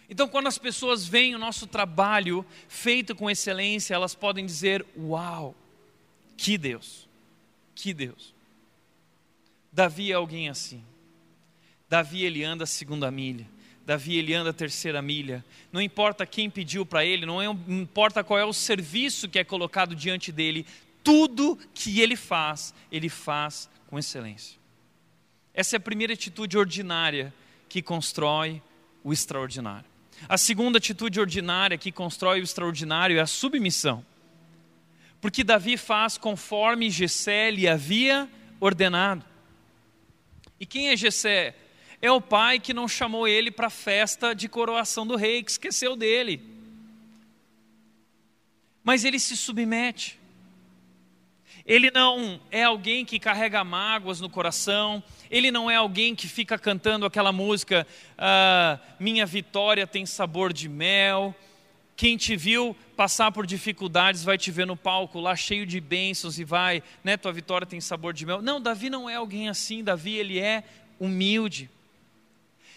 [0.08, 5.54] Então, quando as pessoas veem o nosso trabalho feito com excelência, elas podem dizer: Uau,
[6.36, 7.08] que Deus,
[7.74, 8.34] que Deus.
[9.72, 10.82] Davi é alguém assim.
[11.94, 13.46] Davi ele anda a segunda milha.
[13.86, 15.44] Davi ele anda a terceira milha.
[15.70, 19.94] Não importa quem pediu para ele, não importa qual é o serviço que é colocado
[19.94, 20.66] diante dele,
[21.04, 24.58] tudo que ele faz, ele faz com excelência.
[25.54, 27.32] Essa é a primeira atitude ordinária
[27.68, 28.60] que constrói
[29.04, 29.86] o extraordinário.
[30.28, 34.04] A segunda atitude ordinária que constrói o extraordinário é a submissão.
[35.20, 38.28] Porque Davi faz conforme Gessé lhe havia
[38.58, 39.24] ordenado.
[40.58, 41.54] E quem é Gessé?
[42.04, 45.50] É o pai que não chamou ele para a festa de coroação do rei, que
[45.50, 46.38] esqueceu dele.
[48.82, 50.20] Mas ele se submete.
[51.64, 56.58] Ele não é alguém que carrega mágoas no coração, ele não é alguém que fica
[56.58, 57.86] cantando aquela música,
[58.18, 61.34] ah, Minha vitória tem sabor de mel.
[61.96, 66.38] Quem te viu passar por dificuldades vai te ver no palco lá cheio de bênçãos
[66.38, 67.16] e vai, né?
[67.16, 68.42] Tua vitória tem sabor de mel.
[68.42, 69.82] Não, Davi não é alguém assim.
[69.82, 70.64] Davi ele é
[71.00, 71.70] humilde.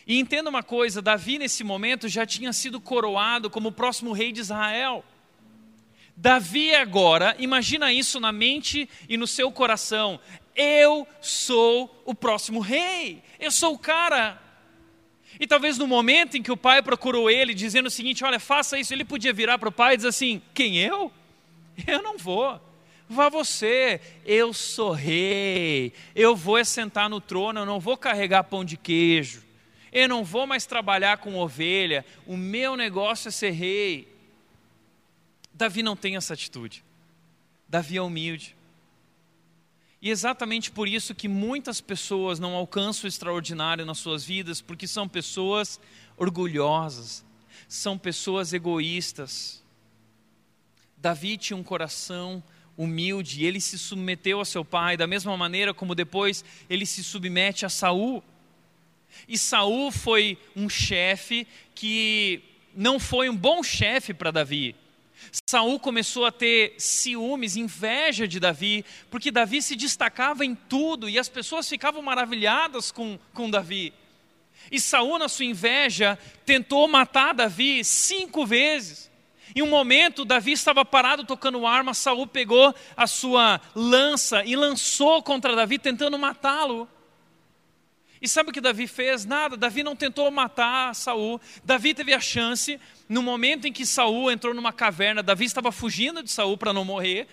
[0.07, 4.31] E entenda uma coisa: Davi nesse momento já tinha sido coroado como o próximo rei
[4.31, 5.03] de Israel.
[6.15, 10.19] Davi agora, imagina isso na mente e no seu coração.
[10.55, 13.21] Eu sou o próximo rei.
[13.39, 14.41] Eu sou o cara.
[15.39, 18.79] E talvez no momento em que o pai procurou ele, dizendo o seguinte: Olha, faça
[18.79, 21.11] isso, ele podia virar para o pai e dizer assim: Quem eu?
[21.85, 22.59] Eu não vou.
[23.07, 25.93] Vá você, eu sou rei.
[26.15, 29.46] Eu vou é sentar no trono, eu não vou carregar pão de queijo.
[29.91, 32.05] Eu não vou mais trabalhar com ovelha.
[32.25, 34.07] O meu negócio é ser rei.
[35.53, 36.83] Davi não tem essa atitude.
[37.67, 38.55] Davi é humilde.
[40.01, 44.87] E exatamente por isso que muitas pessoas não alcançam o extraordinário nas suas vidas, porque
[44.87, 45.79] são pessoas
[46.15, 47.25] orgulhosas,
[47.67, 49.63] são pessoas egoístas.
[50.95, 52.43] Davi tinha um coração
[52.77, 57.65] humilde, ele se submeteu a seu pai, da mesma maneira como depois ele se submete
[57.65, 58.23] a Saul.
[59.27, 62.41] E Saul foi um chefe que
[62.75, 64.75] não foi um bom chefe para Davi.
[65.49, 71.17] Saul começou a ter ciúmes, inveja de Davi, porque Davi se destacava em tudo e
[71.17, 73.93] as pessoas ficavam maravilhadas com, com Davi.
[74.71, 79.09] E Saul, na sua inveja, tentou matar Davi cinco vezes.
[79.55, 85.23] Em um momento, Davi estava parado tocando arma, Saul pegou a sua lança e lançou
[85.23, 86.87] contra Davi, tentando matá-lo.
[88.21, 89.25] E sabe o que Davi fez?
[89.25, 89.55] Nada.
[89.55, 91.39] Davi não tentou matar Saul.
[91.63, 96.23] Davi teve a chance, no momento em que Saul entrou numa caverna, Davi estava fugindo
[96.23, 97.27] de Saul para não morrer.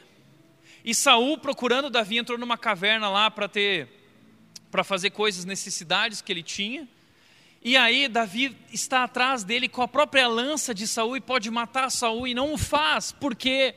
[0.85, 3.89] E Saul, procurando Davi, entrou numa caverna lá para ter
[4.71, 6.89] para fazer coisas, necessidades que ele tinha.
[7.63, 11.89] E aí Davi está atrás dele com a própria lança de Saul e pode matar
[11.91, 13.13] Saul e não o faz.
[13.13, 13.75] Por quê?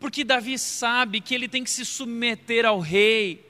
[0.00, 3.45] Porque Davi sabe que ele tem que se submeter ao rei.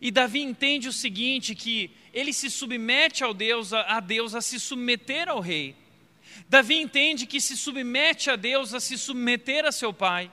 [0.00, 4.58] E Davi entende o seguinte: que ele se submete ao Deus, a Deus a se
[4.58, 5.74] submeter ao rei.
[6.48, 10.30] Davi entende que se submete a Deus a se submeter a seu pai.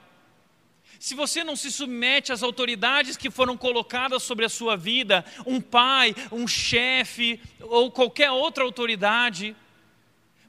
[0.98, 5.60] Se você não se submete às autoridades que foram colocadas sobre a sua vida, um
[5.60, 9.54] pai, um chefe ou qualquer outra autoridade,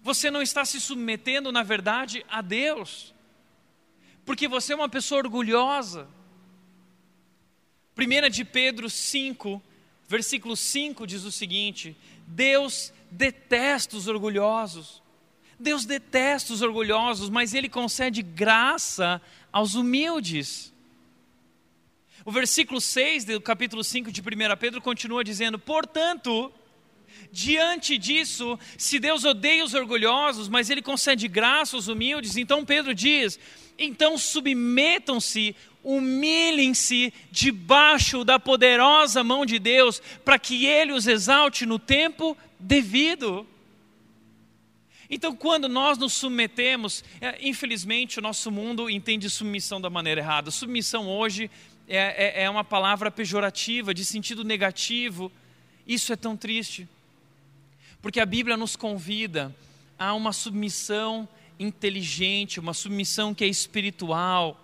[0.02, 3.14] você não está se submetendo, na verdade, a Deus.
[4.26, 6.08] Porque você é uma pessoa orgulhosa.
[7.98, 9.62] 1 de Pedro 5,
[10.08, 15.02] versículo 5 diz o seguinte: Deus detesta os orgulhosos.
[15.60, 19.20] Deus detesta os orgulhosos, mas Ele concede graça
[19.52, 20.72] aos humildes.
[22.24, 24.24] O versículo 6 do capítulo 5 de 1
[24.60, 26.54] Pedro continua dizendo: Portanto,
[27.32, 32.94] diante disso, se Deus odeia os orgulhosos, mas Ele concede graça aos humildes, então Pedro
[32.94, 33.40] diz:
[33.78, 35.56] então submetam-se
[35.88, 43.48] humilhem-se debaixo da poderosa mão de Deus, para que Ele os exalte no tempo devido.
[45.10, 50.52] Então, quando nós nos submetemos, é, infelizmente o nosso mundo entende submissão da maneira errada.
[50.52, 51.50] Submissão hoje
[51.88, 55.32] é, é, é uma palavra pejorativa, de sentido negativo.
[55.88, 56.86] Isso é tão triste,
[58.02, 59.56] porque a Bíblia nos convida
[59.98, 64.62] a uma submissão inteligente, uma submissão que é espiritual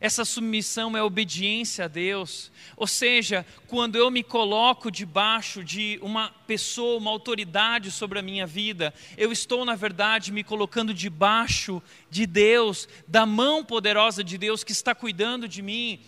[0.00, 2.52] Essa submissão é obediência a Deus.
[2.76, 8.46] Ou seja, quando eu me coloco debaixo de uma pessoa, uma autoridade sobre a minha
[8.46, 14.62] vida, eu estou, na verdade, me colocando debaixo de Deus, da mão poderosa de Deus
[14.62, 16.00] que está cuidando de mim.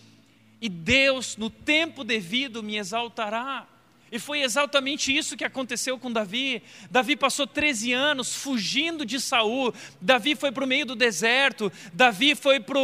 [0.61, 3.67] E Deus, no tempo devido, me exaltará.
[4.11, 6.63] E foi exatamente isso que aconteceu com Davi.
[6.89, 9.73] Davi passou 13 anos fugindo de Saul.
[10.01, 11.71] Davi foi para o meio do deserto.
[11.93, 12.79] Davi foi para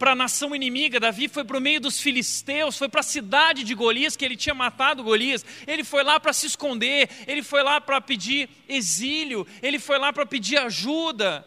[0.00, 0.98] a nação inimiga.
[0.98, 2.78] Davi foi para o meio dos filisteus.
[2.78, 5.44] Foi para a cidade de Golias, que ele tinha matado Golias.
[5.66, 7.10] Ele foi lá para se esconder.
[7.26, 9.46] Ele foi lá para pedir exílio.
[9.62, 11.46] Ele foi lá para pedir ajuda.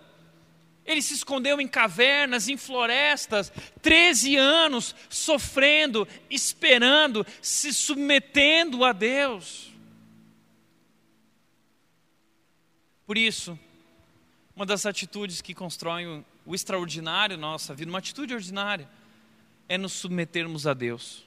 [0.85, 3.51] Ele se escondeu em cavernas, em florestas,
[3.81, 9.71] 13 anos sofrendo, esperando, se submetendo a Deus.
[13.05, 13.57] Por isso,
[14.55, 18.89] uma das atitudes que constroem o extraordinário na nossa vida, uma atitude ordinária,
[19.67, 21.23] é nos submetermos a Deus.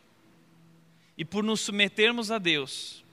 [1.16, 3.04] E por nos submetermos a Deus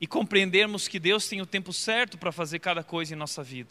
[0.00, 3.70] e compreendermos que Deus tem o tempo certo para fazer cada coisa em nossa vida,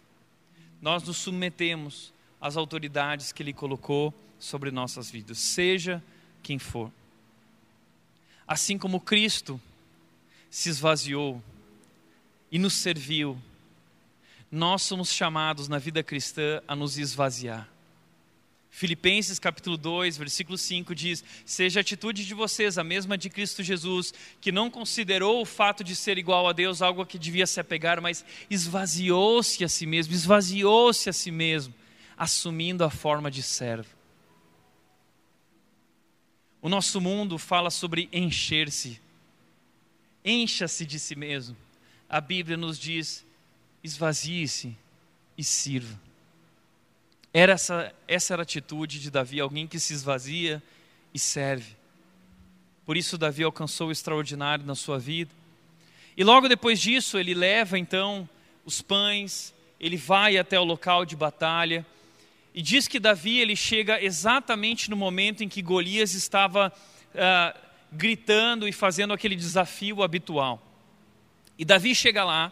[0.82, 6.04] nós nos submetemos às autoridades que Ele colocou sobre nossas vidas, seja
[6.42, 6.92] quem for.
[8.48, 9.60] Assim como Cristo
[10.50, 11.42] se esvaziou
[12.52, 13.38] e nos serviu,
[14.54, 17.68] nós somos chamados na vida cristã a nos esvaziar.
[18.70, 23.64] Filipenses capítulo 2, versículo 5 diz: Seja a atitude de vocês a mesma de Cristo
[23.64, 27.48] Jesus, que não considerou o fato de ser igual a Deus algo a que devia
[27.48, 31.74] se apegar, mas esvaziou-se a si mesmo, esvaziou-se a si mesmo,
[32.16, 33.90] assumindo a forma de servo.
[36.62, 39.02] O nosso mundo fala sobre encher-se.
[40.24, 41.58] Encha-se de si mesmo.
[42.08, 43.26] A Bíblia nos diz:
[43.84, 44.76] esvazie-se
[45.38, 46.00] e sirva.
[47.34, 50.62] Era essa, essa era a atitude de Davi, alguém que se esvazia
[51.14, 51.76] e serve.
[52.86, 55.32] Por isso, Davi alcançou o extraordinário na sua vida.
[56.16, 58.30] E logo depois disso, ele leva então
[58.64, 61.86] os pães, ele vai até o local de batalha.
[62.54, 66.72] E diz que Davi ele chega exatamente no momento em que Golias estava
[67.16, 67.56] ah,
[67.92, 70.62] gritando e fazendo aquele desafio habitual.
[71.58, 72.52] E Davi chega lá,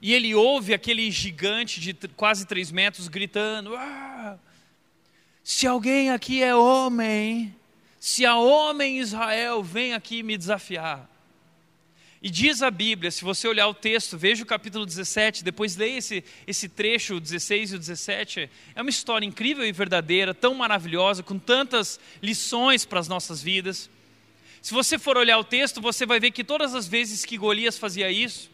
[0.00, 4.38] e ele ouve aquele gigante de quase três metros gritando: ah,
[5.42, 7.54] Se alguém aqui é homem,
[7.98, 11.10] se há homem em Israel, vem aqui me desafiar.
[12.22, 15.98] E diz a Bíblia, se você olhar o texto, veja o capítulo 17, depois leia
[15.98, 18.50] esse, esse trecho, o 16 e o 17.
[18.74, 23.90] É uma história incrível e verdadeira, tão maravilhosa, com tantas lições para as nossas vidas.
[24.62, 27.78] Se você for olhar o texto, você vai ver que todas as vezes que Golias
[27.78, 28.50] fazia isso,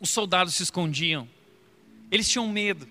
[0.00, 1.28] os soldados se escondiam,
[2.10, 2.88] eles tinham medo.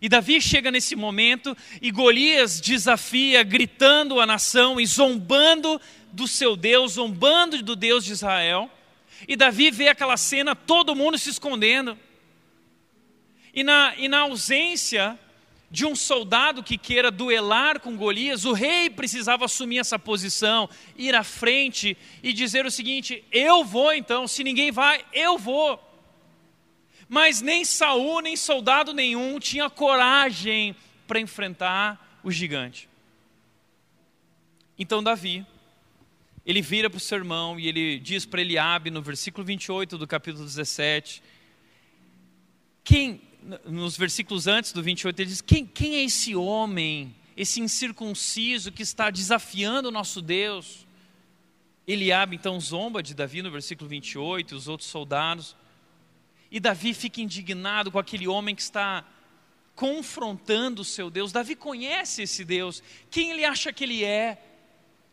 [0.00, 5.80] E Davi chega nesse momento e Golias desafia, gritando a nação e zombando
[6.12, 8.70] do seu Deus, zombando do Deus de Israel.
[9.26, 11.98] E Davi vê aquela cena, todo mundo se escondendo.
[13.52, 15.18] E na, e na ausência
[15.70, 21.14] de um soldado que queira duelar com Golias, o rei precisava assumir essa posição, ir
[21.14, 25.93] à frente e dizer o seguinte: eu vou então, se ninguém vai, eu vou.
[27.14, 30.74] Mas nem Saul, nem soldado nenhum tinha coragem
[31.06, 32.88] para enfrentar o gigante.
[34.76, 35.46] Então Davi,
[36.44, 40.08] ele vira para o seu irmão e ele diz para Eliabe no versículo 28 do
[40.08, 41.22] capítulo 17,
[42.82, 43.22] quem,
[43.64, 48.82] nos versículos antes do 28, ele diz, quem, quem é esse homem, esse incircunciso que
[48.82, 50.84] está desafiando o nosso Deus?
[51.86, 55.54] Eliabe então zomba de Davi no versículo 28, os outros soldados,
[56.54, 59.04] e Davi fica indignado com aquele homem que está
[59.74, 61.32] confrontando o seu Deus.
[61.32, 62.80] Davi conhece esse Deus,
[63.10, 64.40] quem ele acha que ele é,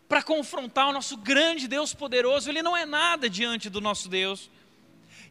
[0.08, 2.48] para confrontar o nosso grande Deus poderoso.
[2.48, 4.52] Ele não é nada diante do nosso Deus.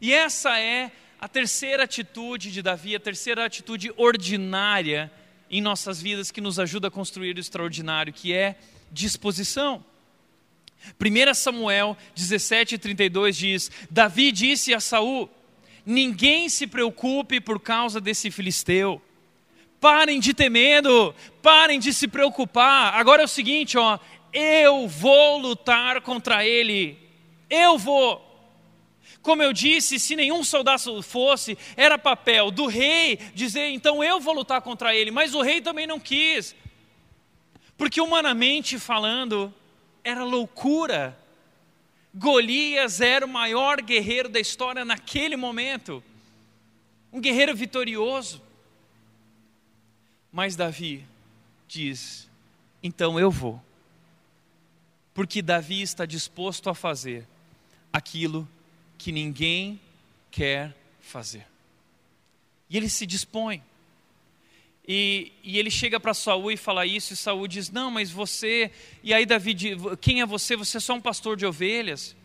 [0.00, 0.90] E essa é
[1.20, 5.12] a terceira atitude de Davi, a terceira atitude ordinária
[5.48, 8.58] em nossas vidas que nos ajuda a construir o extraordinário, que é
[8.90, 9.84] disposição.
[11.00, 15.30] 1 Samuel 17, 32 diz: Davi disse a Saul:
[15.90, 19.02] Ninguém se preocupe por causa desse filisteu.
[19.80, 21.12] Parem de ter medo,
[21.42, 22.94] parem de se preocupar.
[22.94, 23.98] Agora é o seguinte, ó,
[24.32, 26.96] eu vou lutar contra ele.
[27.50, 28.24] Eu vou.
[29.20, 34.32] Como eu disse, se nenhum soldado fosse, era papel do rei dizer, então eu vou
[34.32, 35.10] lutar contra ele.
[35.10, 36.54] Mas o rei também não quis.
[37.76, 39.52] Porque humanamente falando,
[40.04, 41.19] era loucura
[42.14, 46.02] Golias era o maior guerreiro da história naquele momento,
[47.12, 48.42] um guerreiro vitorioso.
[50.32, 51.06] Mas Davi
[51.68, 52.28] diz:
[52.82, 53.62] então eu vou.
[55.12, 57.26] Porque Davi está disposto a fazer
[57.92, 58.48] aquilo
[58.96, 59.80] que ninguém
[60.30, 61.46] quer fazer.
[62.68, 63.62] E ele se dispõe.
[64.86, 68.70] E, e, ele chega para Saul e fala isso, e Saul diz: Não, mas você.
[69.02, 70.56] E aí Davi diz: Quem é você?
[70.56, 72.16] Você é só um pastor de ovelhas.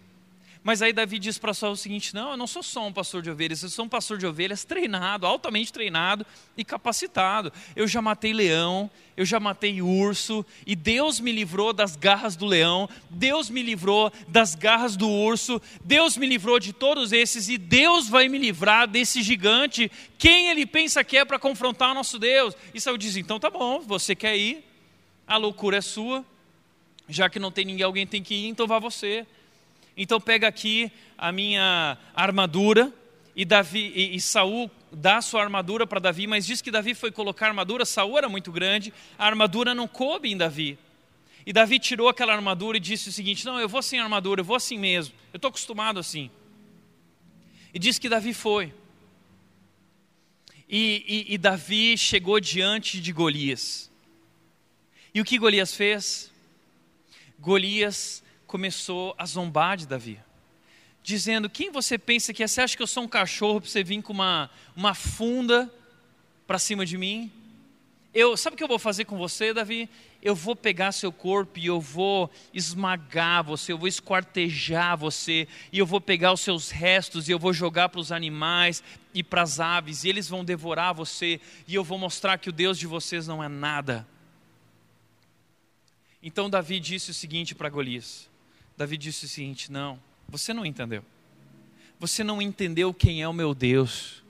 [0.66, 3.22] Mas aí Davi diz para Saul o seguinte: Não, eu não sou só um pastor
[3.22, 6.26] de ovelhas, eu sou um pastor de ovelhas treinado, altamente treinado
[6.58, 7.54] e capacitado.
[7.76, 12.48] Eu já matei leão, eu já matei urso, e Deus me livrou das garras do
[12.48, 17.60] leão, Deus me livrou das garras do urso, Deus me livrou de todos esses, e
[17.60, 19.92] Deus vai me livrar desse gigante.
[20.18, 22.56] Quem ele pensa que é para confrontar o nosso Deus?
[22.74, 24.66] E Saul diz: Então tá bom, você quer ir,
[25.28, 26.26] a loucura é sua,
[27.08, 29.28] já que não tem ninguém, alguém tem que ir, então vá você.
[29.98, 32.92] Então pega aqui a minha armadura
[33.36, 37.12] e Davi e, e Saul dá sua armadura para Davi, mas diz que Davi foi
[37.12, 40.78] colocar a armadura, Saul era muito grande, a armadura não coube em Davi.
[41.46, 44.46] E Davi tirou aquela armadura e disse o seguinte: Não, eu vou sem armadura, eu
[44.46, 46.32] vou assim mesmo, eu estou acostumado assim.
[47.74, 48.74] E diz que Davi foi.
[50.68, 53.92] E, e, e Davi chegou diante de Golias.
[55.14, 56.32] E o que Golias fez?
[57.38, 58.24] Golias
[58.56, 60.18] começou a zombar de Davi,
[61.04, 62.48] dizendo: Quem você pensa que é?
[62.48, 65.70] Você acha que eu sou um cachorro para você vir com uma, uma funda
[66.48, 67.30] para cima de mim?
[68.14, 69.90] Eu, sabe o que eu vou fazer com você, Davi?
[70.22, 75.78] Eu vou pegar seu corpo e eu vou esmagar você, eu vou esquartejar você, e
[75.78, 78.82] eu vou pegar os seus restos e eu vou jogar para os animais
[79.14, 82.54] e para as aves, e eles vão devorar você, e eu vou mostrar que o
[82.54, 84.08] Deus de vocês não é nada.
[86.24, 88.30] Então Davi disse o seguinte para Golias:
[88.78, 91.04] Davi disse o seguinte: Não, você não entendeu.
[92.00, 94.24] Você não entendeu quem é o meu Deus.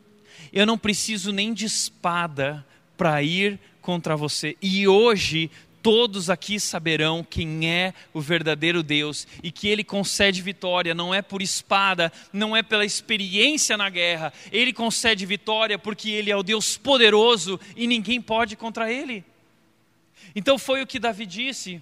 [0.54, 2.66] Eu não preciso nem de espada
[2.96, 4.56] para ir contra você.
[4.62, 5.50] E hoje
[5.82, 11.22] todos aqui saberão quem é o verdadeiro Deus e que Ele concede vitória, não é
[11.22, 16.42] por espada, não é pela experiência na guerra, Ele concede vitória porque Ele é o
[16.42, 19.24] Deus poderoso e ninguém pode contra Ele.
[20.36, 21.82] Então foi o que Davi disse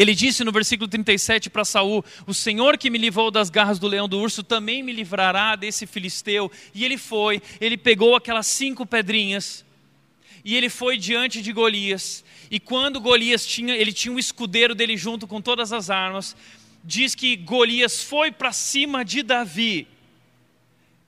[0.00, 3.86] ele disse no versículo 37 para Saul: O Senhor que me livrou das garras do
[3.86, 6.50] leão do urso também me livrará desse filisteu.
[6.74, 9.62] E ele foi, ele pegou aquelas cinco pedrinhas
[10.42, 12.24] e ele foi diante de Golias.
[12.50, 16.34] E quando Golias tinha, ele tinha um escudeiro dele junto com todas as armas,
[16.82, 19.86] diz que Golias foi para cima de Davi.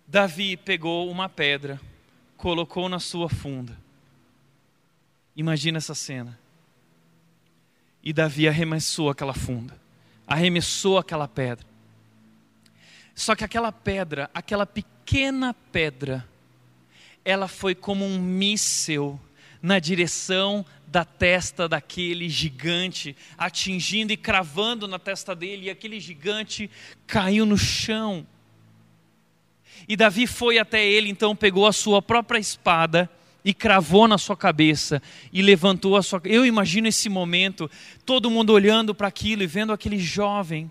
[0.07, 1.80] Davi pegou uma pedra,
[2.36, 3.74] colocou na sua funda.
[5.34, 6.41] Imagina essa cena.
[8.03, 9.78] E Davi arremessou aquela funda,
[10.26, 11.66] arremessou aquela pedra.
[13.14, 16.26] Só que aquela pedra, aquela pequena pedra,
[17.24, 19.20] ela foi como um míssel
[19.61, 26.68] na direção da testa daquele gigante, atingindo e cravando na testa dele, e aquele gigante
[27.07, 28.26] caiu no chão.
[29.88, 33.09] E Davi foi até ele, então pegou a sua própria espada
[33.45, 36.20] e cravou na sua cabeça e levantou a sua.
[36.24, 37.70] Eu imagino esse momento,
[38.05, 40.70] todo mundo olhando para aquilo e vendo aquele jovem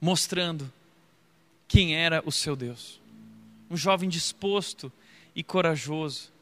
[0.00, 0.72] mostrando
[1.66, 3.00] quem era o seu Deus.
[3.70, 4.92] Um jovem disposto
[5.34, 6.32] e corajoso,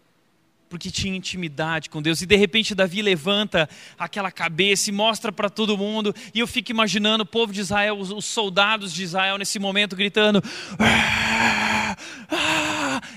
[0.69, 2.21] porque tinha intimidade com Deus.
[2.21, 3.69] E de repente Davi levanta
[3.99, 6.15] aquela cabeça e mostra para todo mundo.
[6.35, 10.43] E eu fico imaginando o povo de Israel, os, soldados de Israel nesse momento gritando:
[10.79, 11.84] ah, ah,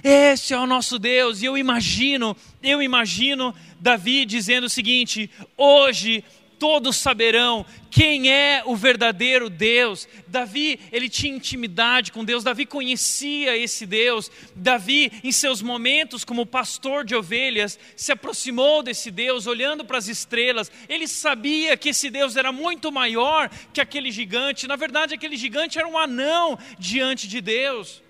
[0.04, 1.42] esse é o nosso Deus.
[1.42, 6.24] E eu imagino, eu imagino Davi dizendo o seguinte: hoje
[6.60, 10.08] todos saberão quem é o verdadeiro Deus.
[10.28, 14.30] Davi, ele tinha intimidade com Deus, Davi conhecia esse Deus.
[14.56, 20.08] Davi, em seus momentos como pastor de ovelhas, se aproximou desse Deus, olhando para as
[20.08, 20.72] estrelas.
[20.88, 24.68] Ele sabia que esse Deus era muito maior que aquele gigante.
[24.68, 28.07] Na verdade, aquele gigante era um anão diante de Deus.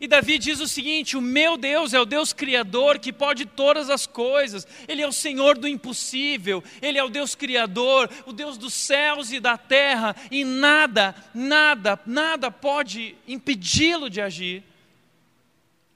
[0.00, 3.90] E Davi diz o seguinte: O meu Deus é o Deus criador que pode todas
[3.90, 8.56] as coisas, Ele é o Senhor do impossível, Ele é o Deus criador, o Deus
[8.56, 14.64] dos céus e da terra, e nada, nada, nada pode impedi-lo de agir.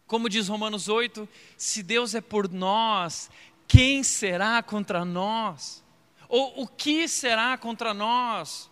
[0.06, 3.30] Como diz Romanos 8: se Deus é por nós,
[3.66, 5.84] quem será contra nós?
[6.28, 8.70] Ou o que será contra nós?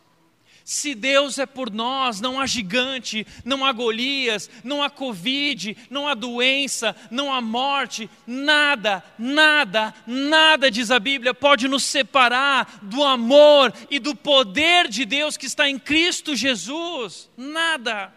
[0.65, 6.09] Se Deus é por nós, não há gigante, não há Golias, não há Covid, não
[6.09, 13.05] há doença, não há morte, nada, nada, nada, diz a Bíblia, pode nos separar do
[13.05, 17.29] amor e do poder de Deus que está em Cristo Jesus.
[17.37, 18.11] Nada.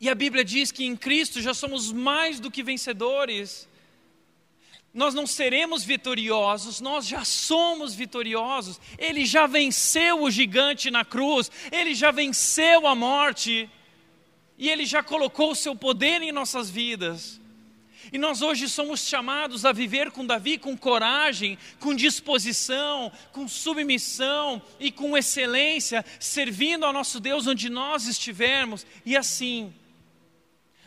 [0.00, 3.68] E a Bíblia diz que em Cristo já somos mais do que vencedores.
[4.92, 8.80] Nós não seremos vitoriosos, nós já somos vitoriosos.
[8.98, 13.68] Ele já venceu o gigante na cruz, ele já venceu a morte,
[14.56, 17.40] e ele já colocou o seu poder em nossas vidas.
[18.12, 24.62] E nós hoje somos chamados a viver com Davi com coragem, com disposição, com submissão
[24.80, 29.74] e com excelência, servindo ao nosso Deus onde nós estivermos, e assim,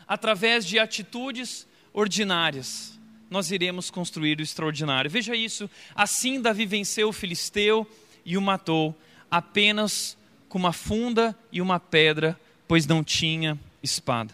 [0.06, 2.91] através de atitudes ordinárias,
[3.32, 5.10] nós iremos construir o extraordinário.
[5.10, 7.90] Veja isso, assim Davi venceu o filisteu
[8.24, 8.96] e o matou,
[9.30, 10.16] apenas
[10.48, 14.32] com uma funda e uma pedra, pois não tinha espada.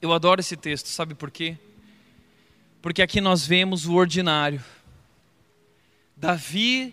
[0.00, 1.56] Eu adoro esse texto, sabe por quê?
[2.82, 4.62] Porque aqui nós vemos o ordinário.
[6.16, 6.92] Davi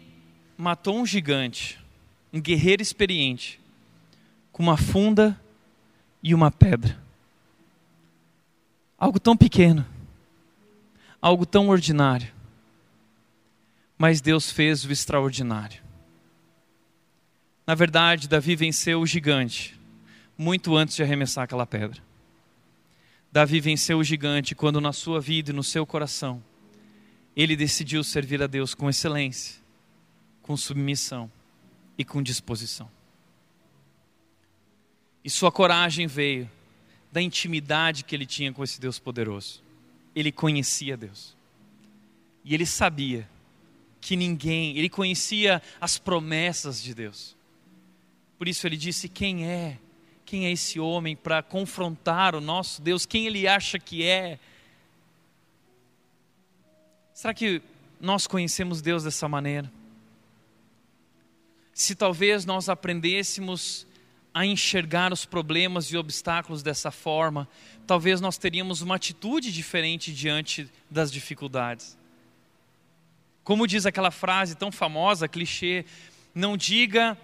[0.55, 1.79] matou um gigante,
[2.31, 3.59] um guerreiro experiente,
[4.51, 5.39] com uma funda
[6.21, 6.95] e uma pedra.
[8.99, 9.83] Algo tão pequeno,
[11.21, 12.31] algo tão ordinário.
[13.97, 15.81] Mas Deus fez o extraordinário.
[17.67, 19.79] Na verdade, Davi venceu o gigante
[20.39, 22.01] muito antes de arremessar aquela pedra.
[23.29, 26.41] Davi venceu o gigante quando, na sua vida e no seu coração,
[27.35, 29.61] ele decidiu servir a Deus com excelência,
[30.41, 31.29] com submissão
[31.97, 32.89] e com disposição.
[35.23, 36.49] E sua coragem veio
[37.11, 39.61] da intimidade que ele tinha com esse Deus poderoso.
[40.15, 41.35] Ele conhecia Deus.
[42.43, 43.27] E ele sabia
[44.01, 47.35] que ninguém, ele conhecia as promessas de Deus.
[48.37, 49.77] Por isso ele disse: Quem é
[50.29, 53.03] quem é esse homem para confrontar o nosso Deus?
[53.03, 54.37] Quem ele acha que é?
[57.15, 57.63] Será que
[57.99, 59.71] nós conhecemos Deus dessa maneira?
[61.73, 63.87] Se talvez nós aprendêssemos
[64.33, 67.47] a enxergar os problemas e obstáculos dessa forma,
[67.87, 71.97] talvez nós teríamos uma atitude diferente diante das dificuldades.
[73.43, 75.85] Como diz aquela frase tão famosa, clichê,
[76.35, 77.17] não diga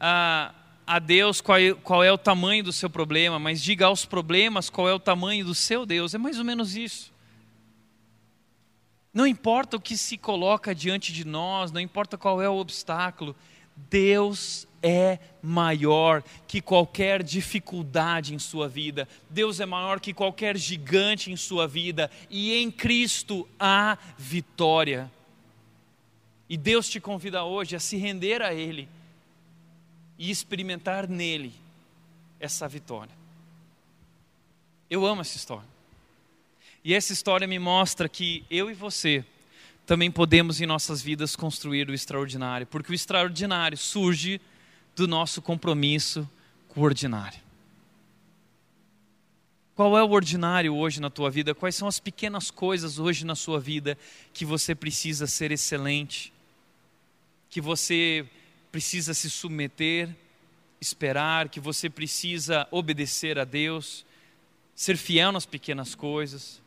[0.00, 0.52] ah,
[0.86, 4.68] a Deus qual é, qual é o tamanho do seu problema, mas diga aos problemas
[4.68, 6.14] qual é o tamanho do seu Deus.
[6.14, 7.12] É mais ou menos isso.
[9.12, 13.36] Não importa o que se coloca diante de nós, não importa qual é o obstáculo,
[13.88, 19.08] Deus é maior que qualquer dificuldade em sua vida.
[19.28, 22.10] Deus é maior que qualquer gigante em sua vida.
[22.28, 25.10] E em Cristo há vitória.
[26.48, 28.88] E Deus te convida hoje a se render a Ele
[30.18, 31.52] e experimentar nele
[32.38, 33.14] essa vitória.
[34.88, 35.68] Eu amo essa história.
[36.82, 39.24] E essa história me mostra que eu e você
[39.86, 44.40] também podemos em nossas vidas construir o extraordinário, porque o extraordinário surge
[44.94, 46.28] do nosso compromisso
[46.68, 47.40] com o ordinário.
[49.74, 51.54] Qual é o ordinário hoje na tua vida?
[51.54, 53.96] Quais são as pequenas coisas hoje na sua vida
[54.32, 56.32] que você precisa ser excelente?
[57.48, 58.26] Que você
[58.70, 60.14] precisa se submeter,
[60.80, 64.04] esperar, que você precisa obedecer a Deus,
[64.74, 66.60] ser fiel nas pequenas coisas.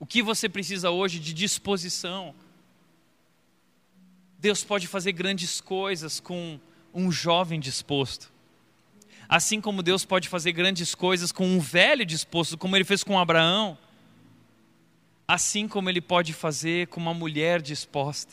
[0.00, 2.34] O que você precisa hoje de disposição?
[4.38, 6.58] Deus pode fazer grandes coisas com
[6.94, 8.32] um jovem disposto.
[9.28, 13.18] Assim como Deus pode fazer grandes coisas com um velho disposto, como ele fez com
[13.18, 13.76] Abraão.
[15.28, 18.32] Assim como ele pode fazer com uma mulher disposta,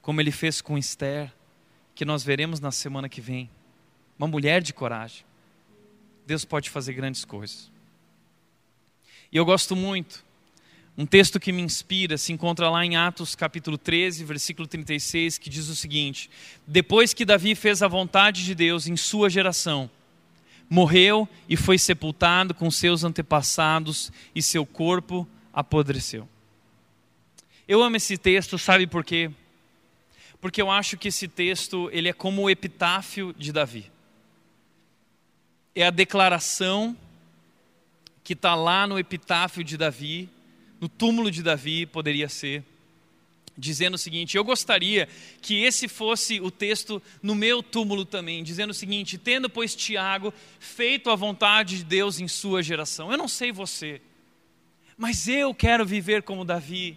[0.00, 1.34] como ele fez com Esther
[1.92, 3.50] que nós veremos na semana que vem.
[4.16, 5.24] Uma mulher de coragem.
[6.24, 7.68] Deus pode fazer grandes coisas.
[9.32, 10.27] E eu gosto muito.
[10.98, 15.48] Um texto que me inspira se encontra lá em Atos capítulo 13, versículo 36, que
[15.48, 16.28] diz o seguinte:
[16.66, 19.88] Depois que Davi fez a vontade de Deus em sua geração,
[20.68, 26.28] morreu e foi sepultado com seus antepassados e seu corpo apodreceu.
[27.68, 29.30] Eu amo esse texto, sabe por quê?
[30.40, 33.90] porque eu acho que esse texto ele é como o epitáfio de Davi.
[35.74, 36.96] É a declaração
[38.22, 40.28] que está lá no epitáfio de Davi,
[40.80, 42.64] no túmulo de Davi, poderia ser,
[43.56, 45.08] dizendo o seguinte: Eu gostaria
[45.40, 50.32] que esse fosse o texto no meu túmulo também, dizendo o seguinte: Tendo, pois, Tiago
[50.58, 53.10] feito a vontade de Deus em sua geração.
[53.10, 54.00] Eu não sei você,
[54.96, 56.96] mas eu quero viver como Davi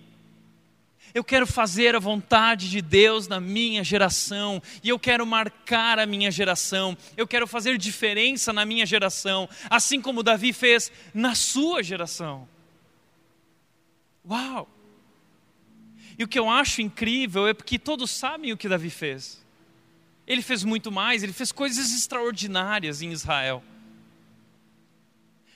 [1.14, 6.06] eu quero fazer a vontade de Deus na minha geração, e eu quero marcar a
[6.06, 11.84] minha geração, eu quero fazer diferença na minha geração, assim como Davi fez na sua
[11.84, 12.48] geração.
[14.28, 14.70] Uau!
[16.18, 19.44] E o que eu acho incrível é porque todos sabem o que Davi fez.
[20.28, 23.64] Ele fez muito mais, ele fez coisas extraordinárias em Israel.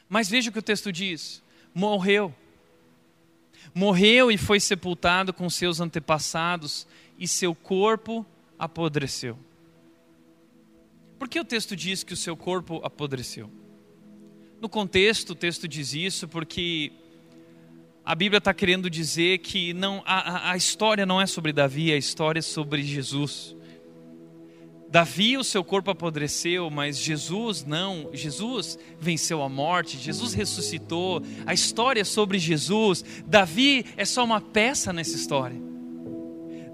[0.09, 1.43] Mas veja o que o texto diz:
[1.73, 2.33] morreu
[3.73, 6.87] Morreu e foi sepultado com seus antepassados,
[7.17, 8.25] e seu corpo
[8.59, 9.37] apodreceu.
[11.17, 13.49] Por que o texto diz que o seu corpo apodreceu?
[14.61, 16.91] No contexto, o texto diz isso porque
[18.05, 21.97] a Bíblia está querendo dizer que não, a, a história não é sobre Davi, a
[21.97, 23.55] história é sobre Jesus.
[24.87, 28.11] Davi, o seu corpo apodreceu, mas Jesus não.
[28.13, 31.23] Jesus venceu a morte, Jesus ressuscitou.
[31.47, 33.03] A história é sobre Jesus.
[33.25, 35.59] Davi é só uma peça nessa história.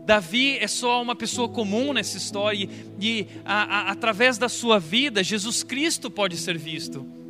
[0.06, 2.68] Davi é só uma pessoa comum nessa história
[3.00, 7.21] e, a, a, através da sua vida, Jesus Cristo pode ser visto.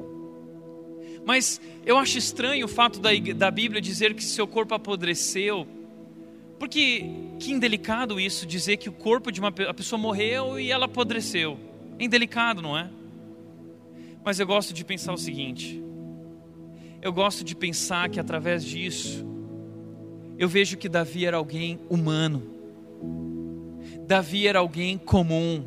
[1.25, 5.67] Mas eu acho estranho o fato da, da Bíblia dizer que seu corpo apodreceu,
[6.59, 7.05] porque
[7.39, 11.57] que indelicado isso, dizer que o corpo de uma a pessoa morreu e ela apodreceu.
[11.97, 12.89] É indelicado, não é?
[14.23, 15.81] Mas eu gosto de pensar o seguinte:
[17.01, 19.25] eu gosto de pensar que através disso,
[20.37, 22.43] eu vejo que Davi era alguém humano,
[24.07, 25.63] Davi era alguém comum,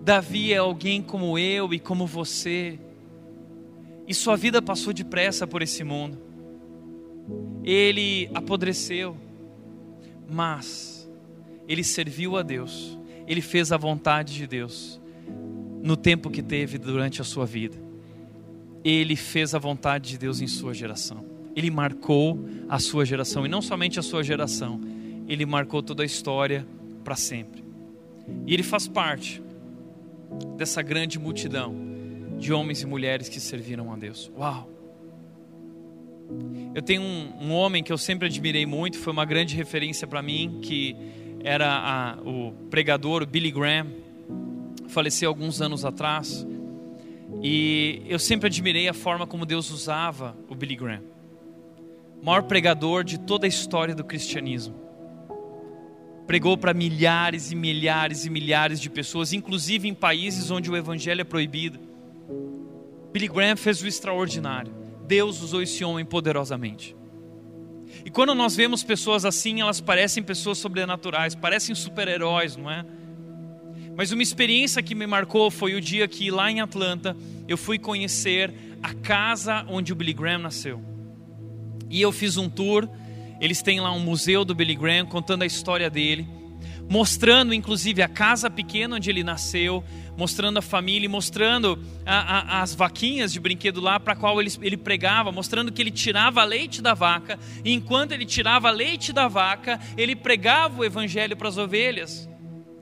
[0.00, 2.78] Davi é alguém como eu e como você
[4.08, 6.18] e sua vida passou depressa por esse mundo.
[7.62, 9.14] Ele apodreceu,
[10.26, 11.06] mas
[11.68, 14.98] ele serviu a Deus, ele fez a vontade de Deus
[15.82, 17.76] no tempo que teve durante a sua vida.
[18.82, 21.22] Ele fez a vontade de Deus em sua geração.
[21.54, 24.80] Ele marcou a sua geração e não somente a sua geração,
[25.28, 26.66] ele marcou toda a história
[27.04, 27.62] para sempre.
[28.46, 29.42] E ele faz parte
[30.56, 31.87] dessa grande multidão
[32.38, 34.30] de homens e mulheres que serviram a Deus.
[34.36, 34.68] Uau!
[36.74, 40.22] Eu tenho um, um homem que eu sempre admirei muito, foi uma grande referência para
[40.22, 40.94] mim, que
[41.42, 43.86] era a, o pregador Billy Graham,
[44.88, 46.46] faleceu alguns anos atrás,
[47.42, 51.02] e eu sempre admirei a forma como Deus usava o Billy Graham,
[52.22, 54.74] maior pregador de toda a história do cristianismo.
[56.26, 61.22] Pregou para milhares e milhares e milhares de pessoas, inclusive em países onde o evangelho
[61.22, 61.87] é proibido.
[63.12, 64.72] Billy Graham fez o extraordinário.
[65.06, 66.94] Deus usou esse homem poderosamente.
[68.04, 72.84] E quando nós vemos pessoas assim, elas parecem pessoas sobrenaturais, parecem super-heróis, não é?
[73.96, 77.16] Mas uma experiência que me marcou foi o dia que lá em Atlanta
[77.48, 80.80] eu fui conhecer a casa onde o Billy Graham nasceu.
[81.90, 82.88] E eu fiz um tour,
[83.40, 86.28] eles têm lá um museu do Billy Graham contando a história dele,
[86.88, 89.82] mostrando inclusive a casa pequena onde ele nasceu,
[90.18, 94.76] mostrando a família, mostrando a, a, as vaquinhas de brinquedo lá para qual ele, ele
[94.76, 99.78] pregava, mostrando que ele tirava leite da vaca, e enquanto ele tirava leite da vaca,
[99.96, 102.28] ele pregava o evangelho para as ovelhas.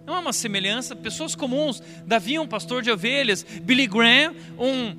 [0.07, 0.97] Não é uma semelhança?
[0.97, 4.97] Pessoas comuns, Davi, um pastor de ovelhas, Billy Graham, um,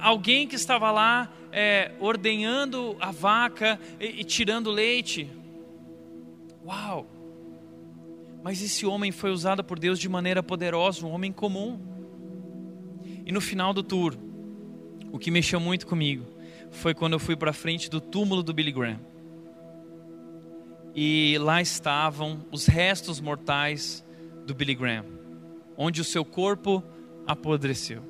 [0.00, 5.28] alguém que estava lá é, ordenhando a vaca e, e tirando leite.
[6.64, 7.19] Uau!
[8.42, 11.78] Mas esse homem foi usado por Deus de maneira poderosa, um homem comum.
[13.26, 14.16] E no final do tour,
[15.12, 16.24] o que mexeu muito comigo
[16.70, 19.00] foi quando eu fui para frente do túmulo do Billy Graham.
[20.94, 24.04] E lá estavam os restos mortais
[24.46, 25.04] do Billy Graham,
[25.76, 26.82] onde o seu corpo
[27.26, 28.02] apodreceu.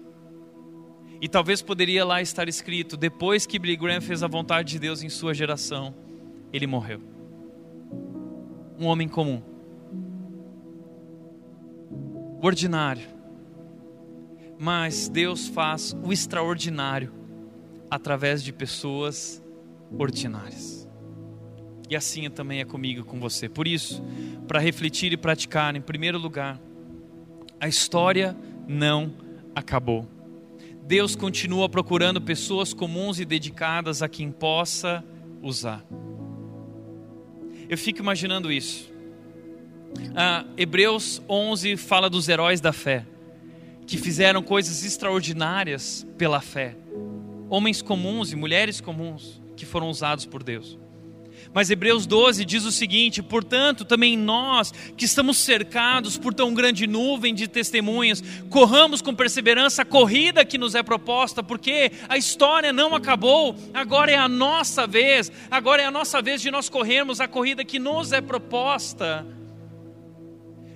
[1.20, 5.02] E talvez poderia lá estar escrito: depois que Billy Graham fez a vontade de Deus
[5.02, 5.94] em sua geração,
[6.52, 7.02] ele morreu.
[8.78, 9.49] Um homem comum
[12.40, 13.06] o ordinário.
[14.58, 17.12] Mas Deus faz o extraordinário
[17.90, 19.42] através de pessoas
[19.98, 20.88] ordinárias.
[21.88, 23.48] E assim também é comigo, com você.
[23.48, 24.02] Por isso,
[24.46, 26.60] para refletir e praticar, em primeiro lugar,
[27.60, 28.36] a história
[28.68, 29.12] não
[29.54, 30.06] acabou.
[30.86, 35.04] Deus continua procurando pessoas comuns e dedicadas a quem possa
[35.42, 35.84] usar.
[37.68, 38.92] Eu fico imaginando isso.
[40.14, 43.06] Ah, Hebreus 11 fala dos heróis da fé,
[43.86, 46.76] que fizeram coisas extraordinárias pela fé.
[47.48, 50.78] Homens comuns e mulheres comuns que foram usados por Deus.
[51.52, 56.86] Mas Hebreus 12 diz o seguinte: portanto, também nós, que estamos cercados por tão grande
[56.86, 62.72] nuvem de testemunhas, corramos com perseverança a corrida que nos é proposta, porque a história
[62.72, 67.20] não acabou, agora é a nossa vez, agora é a nossa vez de nós corrermos
[67.20, 69.26] a corrida que nos é proposta.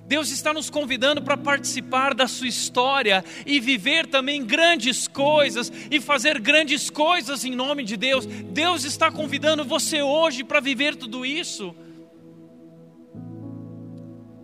[0.07, 6.00] Deus está nos convidando para participar da sua história e viver também grandes coisas e
[6.00, 8.26] fazer grandes coisas em nome de Deus.
[8.26, 11.74] Deus está convidando você hoje para viver tudo isso.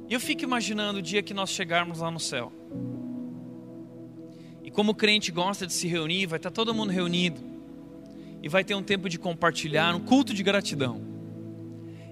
[0.08, 2.50] E eu fico imaginando o dia que nós chegarmos lá no céu.
[4.64, 7.40] E como o crente gosta de se reunir, vai estar todo mundo reunido.
[8.42, 11.02] E vai ter um tempo de compartilhar, um culto de gratidão.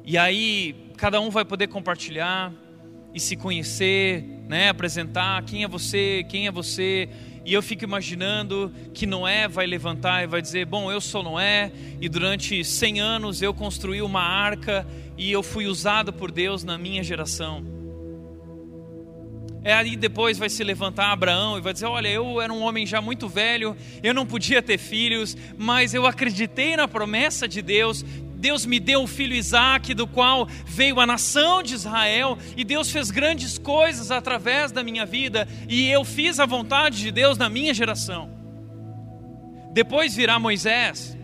[0.05, 2.53] E aí cada um vai poder compartilhar
[3.19, 7.09] e se conhecer, né, apresentar quem é você, quem é você.
[7.45, 11.73] E eu fico imaginando que Noé vai levantar e vai dizer: Bom, eu sou Noé,
[12.01, 16.79] e durante 100 anos eu construí uma arca e eu fui usado por Deus na
[16.79, 17.65] minha geração.
[19.65, 22.87] É aí depois vai se levantar Abraão e vai dizer: Olha, eu era um homem
[22.87, 28.05] já muito velho, eu não podia ter filhos, mas eu acreditei na promessa de Deus.
[28.39, 32.91] Deus me deu o filho Isaac, do qual veio a nação de Israel, e Deus
[32.91, 37.49] fez grandes coisas através da minha vida, e eu fiz a vontade de Deus na
[37.49, 38.31] minha geração.
[39.73, 41.18] Depois virá Moisés,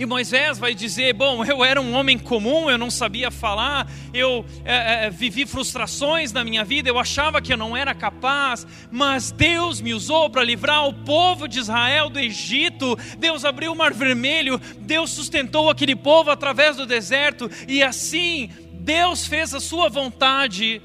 [0.00, 4.46] e Moisés vai dizer: Bom, eu era um homem comum, eu não sabia falar, eu
[4.64, 9.30] é, é, vivi frustrações na minha vida, eu achava que eu não era capaz, mas
[9.30, 12.96] Deus me usou para livrar o povo de Israel do Egito.
[13.18, 18.48] Deus abriu o mar vermelho, Deus sustentou aquele povo através do deserto, e assim
[18.80, 20.80] Deus fez a sua vontade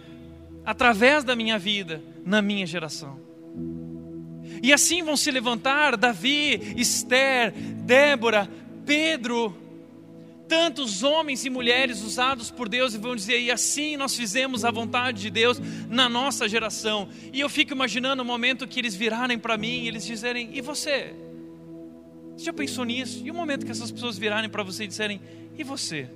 [0.66, 3.24] através da minha vida, na minha geração.
[4.62, 8.50] E assim vão se levantar Davi, Esther, Débora,
[8.86, 9.56] Pedro,
[10.48, 14.72] tantos homens e mulheres usados por Deus e vão dizer, e assim nós fizemos a
[14.72, 15.60] vontade de Deus
[15.90, 17.10] na nossa geração.
[17.34, 20.62] E eu fico imaginando o momento que eles virarem para mim e eles dizerem, e
[20.62, 21.14] você?
[22.36, 23.22] Você já pensou nisso?
[23.26, 25.22] E o momento que essas pessoas virarem para você e disserem,
[25.58, 26.10] e você?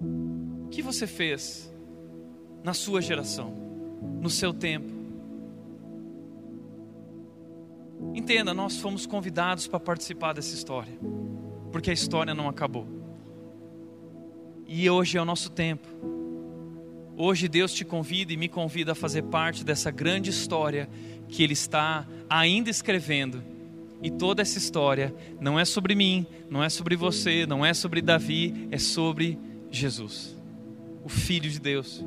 [0.00, 1.70] O que você fez
[2.64, 3.54] na sua geração,
[4.20, 4.99] no seu tempo?
[8.14, 10.92] Entenda, nós fomos convidados para participar dessa história,
[11.70, 12.86] porque a história não acabou.
[14.66, 15.86] E hoje é o nosso tempo.
[17.16, 20.88] Hoje Deus te convida e me convida a fazer parte dessa grande história
[21.28, 23.42] que Ele está ainda escrevendo.
[24.02, 28.00] E toda essa história não é sobre mim, não é sobre você, não é sobre
[28.00, 29.38] Davi, é sobre
[29.70, 30.36] Jesus,
[31.04, 32.04] o Filho de Deus,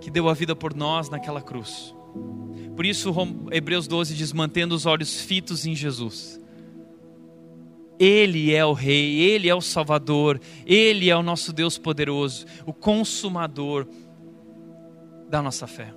[0.00, 1.94] que deu a vida por nós naquela cruz.
[2.74, 3.14] Por isso,
[3.50, 6.40] Hebreus 12 diz: mantendo os olhos fitos em Jesus.
[7.98, 12.72] Ele é o Rei, Ele é o Salvador, Ele é o nosso Deus poderoso, o
[12.72, 13.86] consumador
[15.28, 15.94] da nossa fé.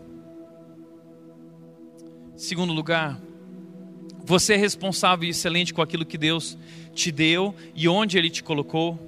[2.35, 3.19] Segundo lugar,
[4.23, 6.55] você é responsável e excelente com aquilo que Deus
[6.93, 8.99] te deu e onde Ele te colocou.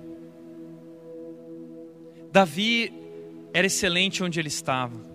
[2.32, 2.94] Davi
[3.54, 5.09] era excelente onde ele estava.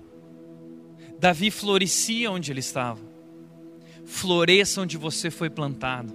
[1.25, 3.01] Davi florescia onde ele estava.
[4.05, 6.13] Floresça onde você foi plantado.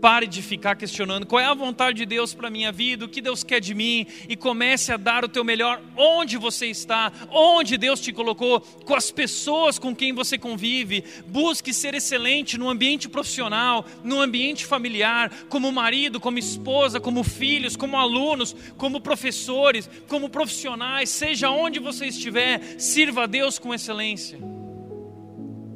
[0.00, 3.08] Pare de ficar questionando qual é a vontade de Deus para a minha vida, o
[3.08, 7.12] que Deus quer de mim, e comece a dar o teu melhor onde você está,
[7.30, 11.02] onde Deus te colocou, com as pessoas com quem você convive.
[11.26, 17.74] Busque ser excelente no ambiente profissional, no ambiente familiar, como marido, como esposa, como filhos,
[17.74, 24.38] como alunos, como professores, como profissionais, seja onde você estiver, sirva a Deus com excelência.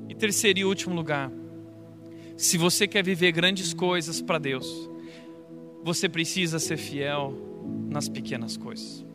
[0.08, 1.30] E terceiro e último lugar,
[2.42, 4.90] se você quer viver grandes coisas para Deus,
[5.84, 7.32] você precisa ser fiel
[7.88, 9.06] nas pequenas coisas.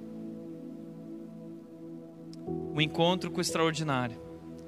[2.73, 4.15] O encontro com o extraordinário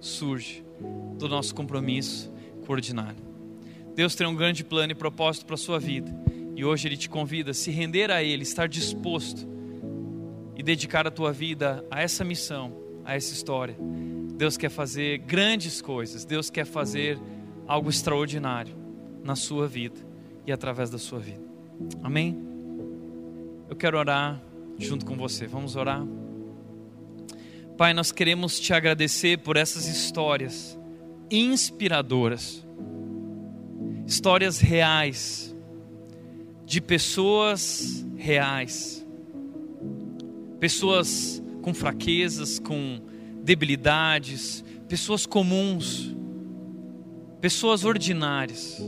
[0.01, 0.61] surge
[1.17, 2.29] do nosso compromisso
[2.65, 3.23] com o ordinário.
[3.95, 6.13] Deus tem um grande plano e propósito para a sua vida.
[6.53, 9.47] E hoje Ele te convida a se render a Ele, estar disposto
[10.57, 13.77] e dedicar a tua vida a essa missão, a essa história.
[14.35, 17.17] Deus quer fazer grandes coisas, Deus quer fazer
[17.69, 18.75] algo extraordinário
[19.23, 19.99] na sua vida
[20.43, 21.43] e através da sua vida.
[22.01, 22.35] Amém?
[23.69, 24.41] Eu quero orar
[24.79, 25.45] junto com você.
[25.45, 26.03] Vamos orar?
[27.77, 30.77] Pai, nós queremos te agradecer por essas histórias
[31.29, 32.65] inspiradoras,
[34.07, 35.55] histórias reais,
[36.65, 39.05] de pessoas reais,
[40.59, 42.99] pessoas com fraquezas, com
[43.43, 46.15] debilidades, pessoas comuns
[47.41, 48.81] pessoas ordinárias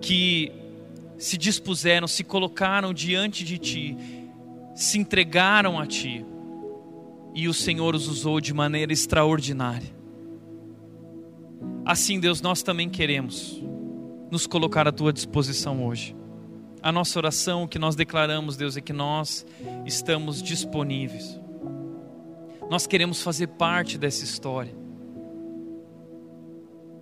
[0.00, 0.52] que
[1.18, 3.96] se dispuseram, se colocaram diante de ti,
[4.74, 6.24] se entregaram a ti,
[7.34, 9.94] e o Senhor os usou de maneira extraordinária.
[11.84, 13.62] Assim, Deus, nós também queremos
[14.30, 16.16] nos colocar à tua disposição hoje.
[16.82, 19.44] A nossa oração, o que nós declaramos, Deus, é que nós
[19.84, 21.38] estamos disponíveis.
[22.70, 24.79] Nós queremos fazer parte dessa história.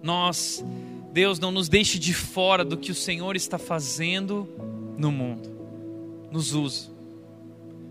[0.02, 0.64] Nós,
[1.12, 4.48] Deus, não nos deixe de fora do que o Senhor está fazendo
[4.96, 5.50] no mundo.
[6.30, 6.90] Nos usa.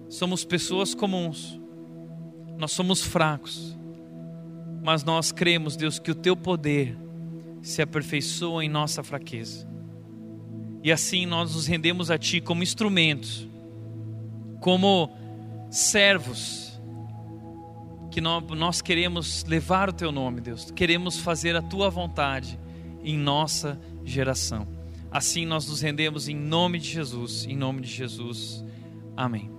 [0.09, 1.59] Somos pessoas comuns.
[2.57, 3.75] Nós somos fracos.
[4.83, 6.97] Mas nós cremos, Deus, que o teu poder
[7.61, 9.67] se aperfeiçoa em nossa fraqueza.
[10.83, 13.47] E assim nós nos rendemos a ti como instrumentos
[14.59, 15.09] como
[15.69, 16.66] servos,
[18.17, 20.71] que nós queremos levar o teu nome, Deus.
[20.71, 22.59] Queremos fazer a tua vontade
[23.03, 24.67] em nossa geração.
[25.11, 28.65] Assim nós nos rendemos em nome de Jesus, em nome de Jesus.
[29.15, 29.51] Amém.